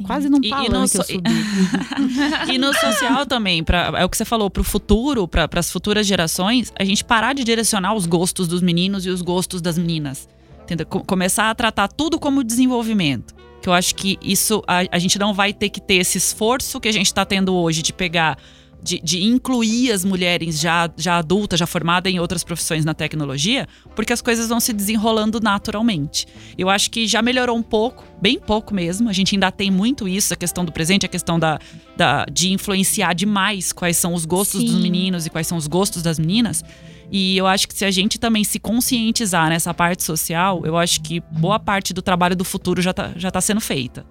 [0.03, 1.01] Quase não palanque e, no so...
[2.53, 5.71] e no social também, pra, é o que você falou, para o futuro, para as
[5.71, 9.77] futuras gerações, a gente parar de direcionar os gostos dos meninos e os gostos das
[9.77, 10.27] meninas.
[10.63, 10.85] Entendeu?
[10.85, 13.35] Começar a tratar tudo como desenvolvimento.
[13.61, 16.79] Que eu acho que isso a, a gente não vai ter que ter esse esforço
[16.79, 18.37] que a gente está tendo hoje de pegar
[18.85, 23.67] de, de, incluir as mulheres já, já adultas, já formadas em outras profissões na tecnologia,
[23.95, 26.27] porque as coisas vão se desenrolando naturalmente.
[26.55, 29.09] Eu acho que já melhorou um pouco, bem pouco mesmo.
[29.09, 31.59] A gente ainda tem muito isso, a questão do presente, a questão da,
[31.97, 34.67] da de influenciar demais quais são os gostos Sim.
[34.67, 36.63] dos meninos e quais são os gostos das meninas.
[37.11, 41.01] E eu acho que se a gente também se conscientizar nessa parte social, eu acho
[41.01, 44.05] que boa parte do trabalho do futuro já está já tá sendo feita.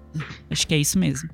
[0.49, 1.29] Acho que é isso mesmo.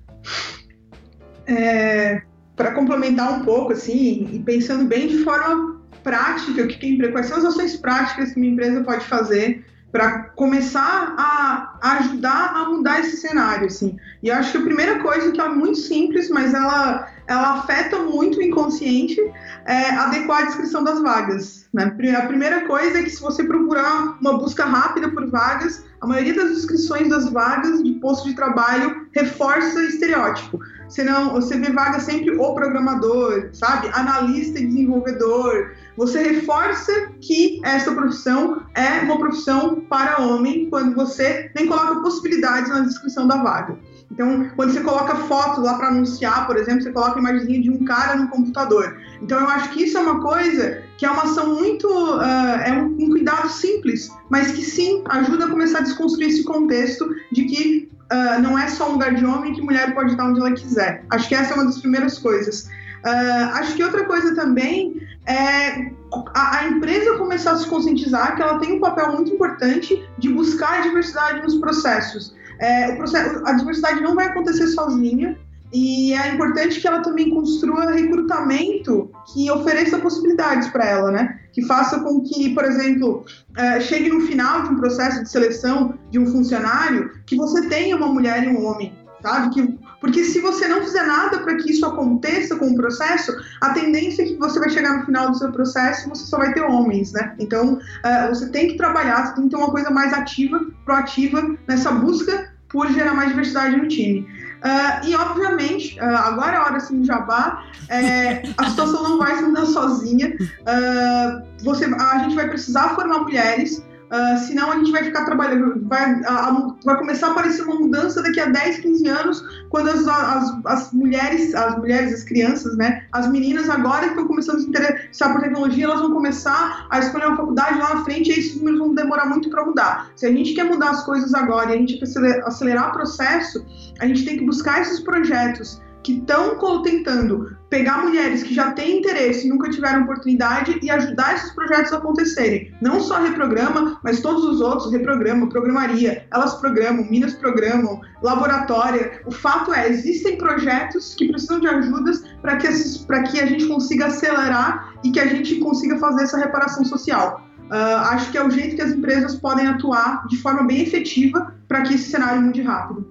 [1.47, 2.21] É,
[2.61, 7.25] para complementar um pouco, assim, e pensando bem de forma prática, o que, que quais
[7.25, 12.99] são as ações práticas que uma empresa pode fazer para começar a, ajudar a mudar
[12.99, 13.97] esse cenário, assim.
[14.21, 17.97] E eu acho que a primeira coisa que é muito simples, mas ela, ela afeta
[17.97, 19.19] muito o inconsciente,
[19.65, 21.67] é adequar a descrição das vagas.
[21.73, 21.85] Né?
[22.15, 26.35] A primeira coisa é que se você procurar uma busca rápida por vagas, a maioria
[26.35, 30.59] das descrições das vagas de posto de trabalho reforça estereótipo.
[30.91, 33.89] Senão, você vê vaga sempre o programador, sabe?
[33.93, 35.71] Analista e desenvolvedor.
[35.95, 42.69] Você reforça que essa profissão é uma profissão para homem quando você nem coloca possibilidades
[42.69, 43.77] na descrição da vaga.
[44.11, 47.71] Então, quando você coloca foto lá para anunciar, por exemplo, você coloca a imagem de
[47.71, 48.97] um cara no computador.
[49.21, 51.87] Então, eu acho que isso é uma coisa que é uma ação muito.
[51.87, 52.21] Uh,
[52.65, 57.07] é um, um, cuidado simples, mas que sim ajuda a começar a desconstruir esse contexto
[57.31, 60.39] de que uh, não é só um lugar de homem que mulher pode estar onde
[60.39, 61.03] ela quiser.
[61.09, 62.69] Acho que essa é uma das primeiras coisas.
[63.05, 65.91] Uh, acho que outra coisa também é
[66.33, 70.29] a, a, empresa começar a se conscientizar que ela tem um papel muito importante de
[70.29, 72.35] buscar a diversidade nos processos.
[72.59, 75.37] É, processo, a diversidade não vai acontecer sozinha
[75.73, 81.39] e é importante que ela também construa recrutamento que ofereça possibilidades para ela, né?
[81.53, 83.25] Que faça com que, por exemplo,
[83.57, 87.95] é, chegue no final de um processo de seleção de um funcionário que você tenha
[87.95, 89.53] uma mulher e um homem, sabe?
[89.53, 93.69] Que Porque se você não fizer nada para que isso aconteça com o processo, a
[93.69, 96.53] tendência é que você vai chegar no final do seu processo e você só vai
[96.53, 97.33] ter homens, né?
[97.39, 101.55] Então, uh, você tem que trabalhar, você tem que ter uma coisa mais ativa, proativa
[101.65, 104.25] nessa busca por gerar mais diversidade no time.
[104.61, 109.17] Uh, e, obviamente, uh, agora é a hora assim, do jabá, é, a situação não
[109.17, 110.35] vai se mudar sozinha.
[110.37, 115.87] Uh, você, a gente vai precisar formar mulheres Uh, senão a gente vai ficar trabalhando,
[115.87, 119.89] vai, a, a, vai começar a aparecer uma mudança daqui a 10, 15 anos, quando
[119.89, 124.57] as, as, as, mulheres, as mulheres, as crianças, né, as meninas agora que estão começando
[124.57, 128.29] a se interessar por tecnologia, elas vão começar a escolher uma faculdade lá na frente
[128.29, 130.11] e esses números vão demorar muito para mudar.
[130.17, 133.65] Se a gente quer mudar as coisas agora e a gente quer acelerar, o processo,
[134.01, 138.99] a gente tem que buscar esses projetos que estão tentando pegar mulheres que já têm
[138.99, 142.73] interesse e nunca tiveram oportunidade e ajudar esses projetos a acontecerem.
[142.81, 149.21] Não só Reprograma, mas todos os outros, Reprograma, Programaria, Elas Programam, Minas Programam, Laboratória.
[149.25, 154.07] O fato é, existem projetos que precisam de ajudas para que, que a gente consiga
[154.07, 157.47] acelerar e que a gente consiga fazer essa reparação social.
[157.71, 161.55] Uh, acho que é o jeito que as empresas podem atuar de forma bem efetiva
[161.69, 163.10] para que esse cenário mude rápido.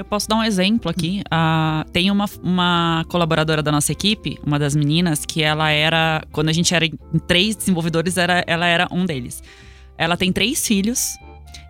[0.00, 1.22] Eu posso dar um exemplo aqui.
[1.26, 6.22] Uh, tem uma, uma colaboradora da nossa equipe, uma das meninas, que ela era.
[6.32, 9.42] Quando a gente era em três desenvolvedores, era, ela era um deles.
[9.98, 11.18] Ela tem três filhos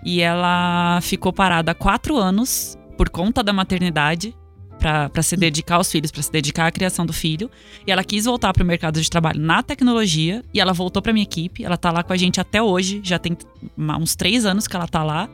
[0.05, 4.33] e ela ficou parada há quatro anos por conta da maternidade
[4.79, 7.51] para se dedicar aos filhos, para se dedicar à criação do filho.
[7.85, 11.13] E ela quis voltar para o mercado de trabalho na tecnologia e ela voltou para
[11.13, 11.65] minha equipe.
[11.65, 13.37] Ela está lá com a gente até hoje, já tem
[13.77, 15.29] uns três anos que ela está lá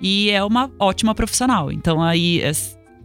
[0.00, 1.70] e é uma ótima profissional.
[1.70, 2.52] Então aí é,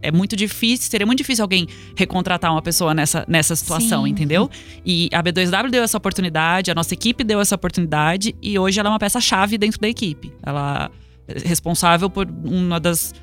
[0.02, 1.66] é, muito difícil, seria muito difícil alguém
[1.96, 4.10] recontratar uma pessoa nessa, nessa situação, Sim.
[4.10, 4.50] entendeu?
[4.84, 8.88] E a B2W deu essa oportunidade, a nossa equipe deu essa oportunidade e hoje ela
[8.88, 10.32] é uma peça-chave dentro da equipe.
[10.42, 10.90] Ela
[11.26, 13.14] é responsável por uma das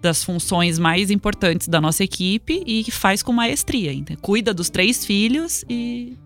[0.00, 3.90] das funções mais importantes da nossa equipe e faz com maestria.
[3.90, 6.18] Então, cuida dos três filhos e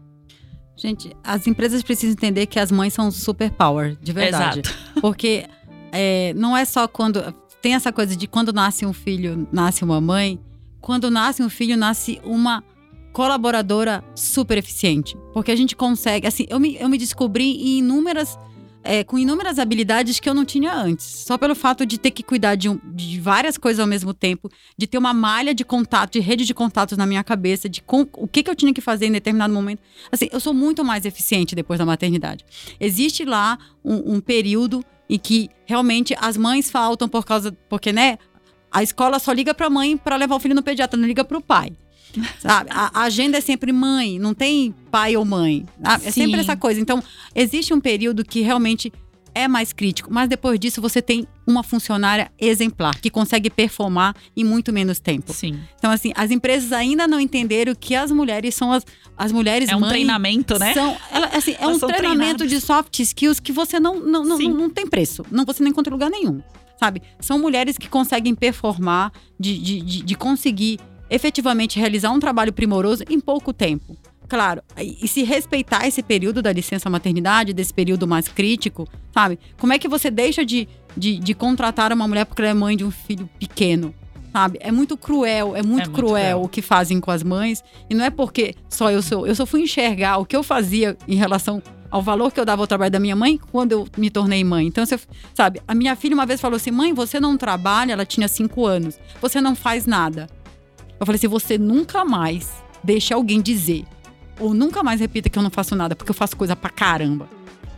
[0.79, 4.61] Gente, as empresas precisam entender que as mães são superpower, de verdade.
[4.61, 4.79] Exato.
[5.01, 5.45] Porque
[5.93, 7.35] é, não é só quando.
[7.61, 10.39] Tem essa coisa de quando nasce um filho, nasce uma mãe.
[10.81, 12.63] Quando nasce um filho, nasce uma
[13.13, 15.17] colaboradora super eficiente.
[15.33, 16.27] Porque a gente consegue.
[16.27, 18.39] Assim, eu me, eu me descobri em inúmeras.
[18.85, 21.05] É, com inúmeras habilidades que eu não tinha antes.
[21.05, 24.49] Só pelo fato de ter que cuidar de, um, de, várias coisas ao mesmo tempo,
[24.79, 28.07] de ter uma malha de contato, de rede de contatos na minha cabeça, de com,
[28.15, 29.81] o que, que eu tinha que fazer em determinado momento.
[30.11, 32.47] Assim, eu sou muito mais eficiente depois da maternidade.
[32.81, 37.57] Existe lá um, um período e que realmente as mães faltam por causa.
[37.69, 38.19] Porque, né?
[38.71, 41.25] A escola só liga para a mãe para levar o filho no pediatra, não liga
[41.25, 41.73] para o pai.
[42.39, 42.71] Sabe?
[42.73, 45.65] A, a, agenda é sempre mãe, não tem pai ou mãe.
[45.83, 46.07] Sabe?
[46.07, 46.81] É sempre essa coisa.
[46.81, 47.03] Então,
[47.35, 48.93] existe um período que realmente
[49.39, 54.43] é mais crítico, mas depois disso você tem uma funcionária exemplar que consegue performar em
[54.45, 55.33] muito menos tempo.
[55.33, 55.61] Sim.
[55.79, 58.85] Então assim, as empresas ainda não entenderam que as mulheres são as,
[59.17, 60.75] as mulheres É um treinamento, né?
[60.75, 62.51] São, ela, assim, é um treinamento treinadas.
[62.51, 65.71] de soft skills que você não não, não, não, não tem preço, não você não
[65.71, 66.43] encontra lugar nenhum.
[66.79, 67.03] Sabe?
[67.21, 70.79] São mulheres que conseguem performar, de, de, de, de conseguir
[71.11, 73.97] efetivamente realizar um trabalho primoroso em pouco tempo.
[74.29, 79.39] Claro, e se respeitar esse período da licença maternidade, desse período mais crítico, sabe?
[79.59, 82.77] Como é que você deixa de, de, de contratar uma mulher porque ela é mãe
[82.77, 83.95] de um filho pequeno?
[84.31, 84.59] Sabe?
[84.61, 87.65] É muito cruel, é muito, é muito cruel, cruel, o que fazem com as mães.
[87.89, 89.27] E não é porque só eu sou.
[89.27, 92.63] Eu só fui enxergar o que eu fazia em relação ao valor que eu dava
[92.63, 94.67] ao trabalho da minha mãe quando eu me tornei mãe.
[94.67, 95.01] Então, você,
[95.35, 98.67] sabe, a minha filha uma vez falou assim: mãe, você não trabalha, ela tinha cinco
[98.67, 100.29] anos, você não faz nada.
[101.01, 103.85] Eu falei assim: você nunca mais deixa alguém dizer
[104.39, 107.29] ou nunca mais repita que eu não faço nada, porque eu faço coisa pra caramba.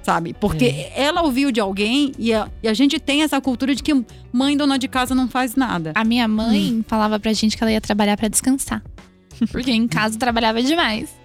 [0.02, 0.34] Sabe?
[0.40, 0.92] Porque é.
[1.02, 3.92] ela ouviu de alguém e a, e a, gente tem essa cultura de que
[4.32, 5.92] mãe dona de casa não faz nada.
[5.94, 6.84] A minha mãe hum.
[6.86, 8.82] falava pra gente que ela ia trabalhar para descansar.
[9.52, 11.19] Porque em casa trabalhava demais.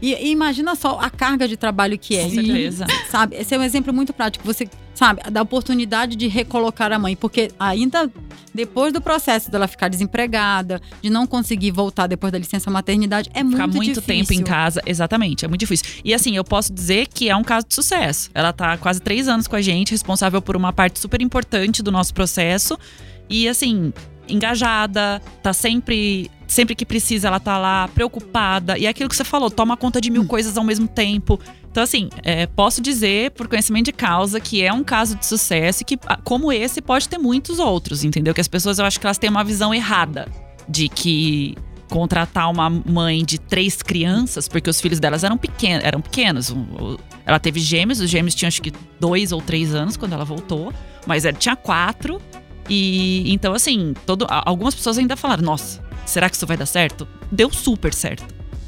[0.00, 2.24] E, e, imagina só a carga de trabalho que é.
[2.24, 2.86] Com certeza.
[3.10, 3.36] sabe?
[3.36, 4.44] Esse é um exemplo muito prático.
[4.44, 7.16] Você, sabe, da oportunidade de recolocar a mãe.
[7.16, 8.10] Porque ainda
[8.54, 13.42] depois do processo dela ficar desempregada, de não conseguir voltar depois da licença maternidade, é
[13.42, 14.02] muito Ficar muito difícil.
[14.02, 15.86] tempo em casa, exatamente, é muito difícil.
[16.04, 18.30] E assim, eu posso dizer que é um caso de sucesso.
[18.32, 21.90] Ela tá quase três anos com a gente, responsável por uma parte super importante do
[21.90, 22.78] nosso processo.
[23.28, 23.92] E assim,
[24.28, 29.24] engajada, tá sempre sempre que precisa ela tá lá preocupada e é aquilo que você
[29.24, 30.26] falou, toma conta de mil hum.
[30.26, 31.40] coisas ao mesmo tempo.
[31.70, 35.82] Então, assim, é, posso dizer, por conhecimento de causa, que é um caso de sucesso
[35.82, 38.32] e que, ah, como esse, pode ter muitos outros, entendeu?
[38.32, 40.28] Que as pessoas, eu acho que elas têm uma visão errada
[40.68, 41.56] de que
[41.88, 46.54] contratar uma mãe de três crianças, porque os filhos delas eram, pequenos, eram pequenos.
[47.26, 50.72] Ela teve gêmeos, os gêmeos tinham acho que dois ou três anos quando ela voltou,
[51.06, 52.20] mas ela tinha quatro.
[52.68, 57.06] E então, assim, todo, algumas pessoas ainda falaram: nossa, será que isso vai dar certo?
[57.30, 58.24] Deu super certo.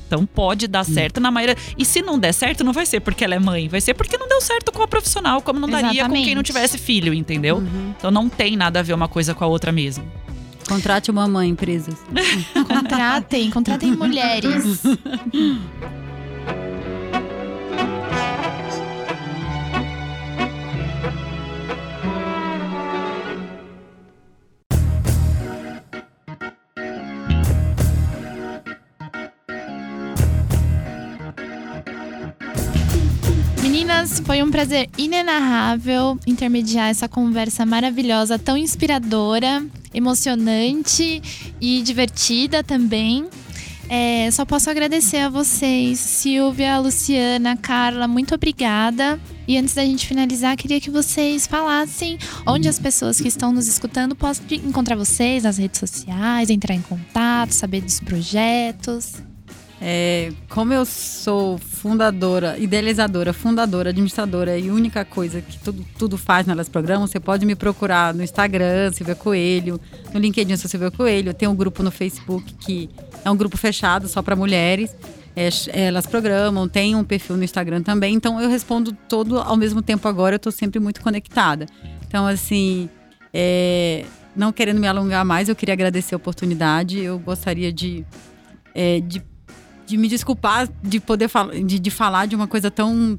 [0.06, 1.56] Então pode dar certo na maioria.
[1.76, 4.16] E se não der certo, não vai ser porque ela é mãe, vai ser porque
[4.16, 7.62] não deu certo com a profissional, como não daria com quem não tivesse filho, entendeu?
[7.98, 10.04] Então não tem nada a ver uma coisa com a outra mesmo.
[10.68, 11.94] Contrate uma mãe, empresas.
[12.66, 14.82] Contratem, contratem mulheres.
[33.96, 41.22] Meninas, foi um prazer inenarrável intermediar essa conversa maravilhosa, tão inspiradora, emocionante
[41.58, 43.26] e divertida também.
[43.88, 49.18] É, só posso agradecer a vocês, Silvia, Luciana, Carla, muito obrigada.
[49.48, 53.66] E antes da gente finalizar, queria que vocês falassem onde as pessoas que estão nos
[53.66, 59.14] escutando possam encontrar vocês nas redes sociais, entrar em contato, saber dos projetos.
[59.80, 66.46] É, como eu sou fundadora, idealizadora, fundadora, administradora e única coisa que tudo, tudo faz
[66.46, 69.78] nelas programas, você pode me procurar no Instagram, Silvia Coelho,
[70.14, 71.34] no LinkedIn, sou Silvia Coelho.
[71.34, 72.88] Tem um grupo no Facebook que
[73.22, 74.96] é um grupo fechado só para mulheres.
[75.34, 75.50] É,
[75.84, 80.08] elas programam, tem um perfil no Instagram também, então eu respondo todo ao mesmo tempo
[80.08, 81.66] agora, eu estou sempre muito conectada.
[82.08, 82.88] Então, assim,
[83.34, 86.98] é, não querendo me alongar mais, eu queria agradecer a oportunidade.
[86.98, 88.02] Eu gostaria de,
[88.74, 89.22] é, de
[89.86, 93.18] de me desculpar de poder falar de, de falar de uma coisa tão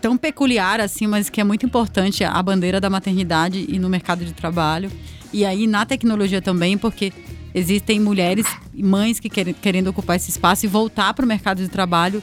[0.00, 4.24] tão peculiar assim, mas que é muito importante a bandeira da maternidade e no mercado
[4.24, 4.92] de trabalho.
[5.32, 7.10] E aí na tecnologia também, porque
[7.54, 11.62] existem mulheres e mães que querem querendo ocupar esse espaço e voltar para o mercado
[11.62, 12.22] de trabalho,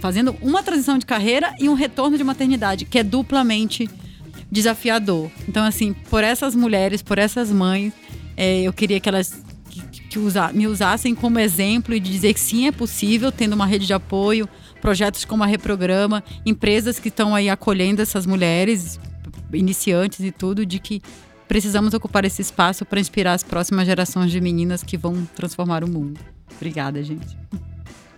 [0.00, 3.88] fazendo uma transição de carreira e um retorno de maternidade, que é duplamente
[4.50, 5.30] desafiador.
[5.48, 7.92] Então, assim, por essas mulheres, por essas mães,
[8.36, 9.42] é, eu queria que elas
[10.14, 13.66] que, usa, me usassem como exemplo e de dizer que sim, é possível, tendo uma
[13.66, 14.48] rede de apoio,
[14.80, 19.00] projetos como a Reprograma, empresas que estão aí acolhendo essas mulheres,
[19.52, 21.02] iniciantes e tudo, de que
[21.48, 25.90] precisamos ocupar esse espaço para inspirar as próximas gerações de meninas que vão transformar o
[25.90, 26.20] mundo.
[26.56, 27.36] Obrigada, gente.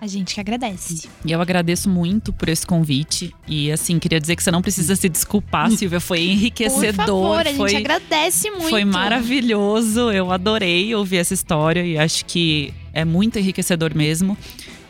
[0.01, 1.09] A gente que agradece.
[1.24, 3.34] E eu agradeço muito por esse convite.
[3.49, 6.01] E assim, queria dizer que você não precisa se desculpar, Silvia.
[6.01, 6.94] Foi enriquecedor.
[6.94, 8.68] Por favor, a foi, gente agradece muito.
[8.68, 10.12] Foi maravilhoso.
[10.12, 14.36] Eu adorei ouvir essa história e acho que é muito enriquecedor mesmo.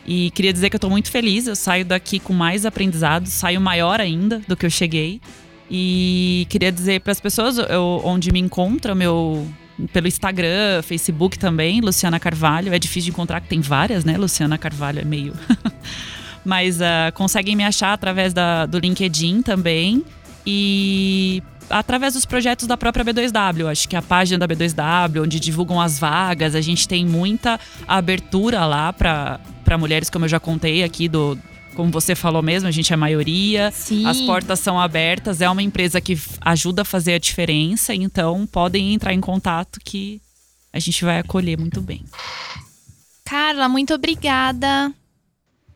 [0.05, 1.47] E queria dizer que eu tô muito feliz.
[1.47, 5.21] Eu saio daqui com mais aprendizado, saio maior ainda do que eu cheguei.
[5.69, 9.45] E queria dizer para as pessoas eu, onde me encontram, meu
[9.93, 12.73] pelo Instagram, Facebook também, Luciana Carvalho.
[12.73, 14.17] É difícil de encontrar, que tem várias, né?
[14.17, 15.33] Luciana Carvalho é meio.
[16.43, 20.03] Mas uh, conseguem me achar através da, do LinkedIn também.
[20.45, 23.69] E através dos projetos da própria B2W.
[23.69, 28.65] Acho que a página da B2W, onde divulgam as vagas, a gente tem muita abertura
[28.65, 31.37] lá para mulheres, como eu já contei aqui do.
[31.77, 33.69] Como você falou mesmo, a gente é a maioria.
[33.69, 34.03] Sim.
[34.07, 35.41] As portas são abertas.
[35.41, 37.93] É uma empresa que ajuda a fazer a diferença.
[37.93, 40.19] Então, podem entrar em contato que
[40.73, 42.03] a gente vai acolher muito bem.
[43.23, 44.91] Carla, muito obrigada.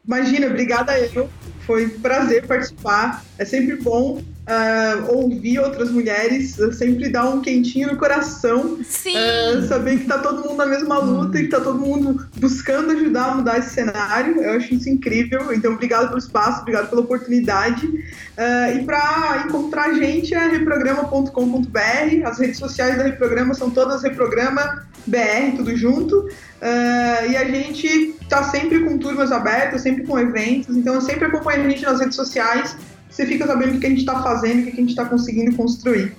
[0.03, 1.29] Imagina, obrigada eu.
[1.67, 3.23] Foi um prazer participar.
[3.37, 8.79] É sempre bom uh, ouvir outras mulheres, sempre dá um quentinho no coração.
[8.83, 9.15] Sim.
[9.15, 12.91] Uh, saber que tá todo mundo na mesma luta e que tá todo mundo buscando
[12.91, 14.41] ajudar a mudar esse cenário.
[14.41, 15.53] Eu acho isso incrível.
[15.53, 17.85] Então, obrigado pelo espaço, obrigado pela oportunidade.
[17.85, 22.25] Uh, e para encontrar a gente é reprograma.com.br.
[22.25, 26.17] As redes sociais da Reprograma são todas Reprograma BR, tudo junto.
[26.17, 30.75] Uh, e a gente tá sempre com turmas abertas, sempre com eventos.
[30.75, 32.75] Então, sempre acompanha a gente nas redes sociais.
[33.11, 35.55] Você fica sabendo o que a gente está fazendo, o que a gente está conseguindo
[35.55, 36.15] construir.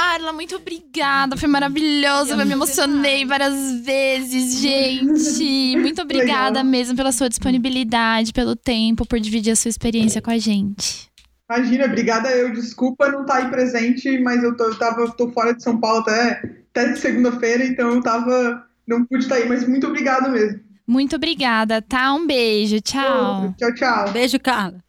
[0.10, 1.38] Carla, muito obrigada.
[1.38, 2.32] Foi maravilhoso.
[2.32, 5.78] Eu me emocionei várias vezes, gente.
[5.78, 6.66] Muito obrigada Legal.
[6.66, 11.08] mesmo pela sua disponibilidade, pelo tempo, por dividir a sua experiência com a gente.
[11.48, 12.52] Imagina, obrigada eu.
[12.52, 16.00] Desculpa não estar aí presente, mas eu tô, eu tava, tô fora de São Paulo
[16.00, 16.42] até,
[16.72, 18.66] até de segunda-feira, então eu tava.
[18.88, 20.60] Não pude estar aí, mas muito obrigado mesmo.
[20.88, 22.12] Muito obrigada, tá?
[22.16, 22.82] Um beijo.
[22.82, 23.54] Tchau.
[23.60, 24.12] Tchau, tchau.
[24.12, 24.84] Beijo, Carla.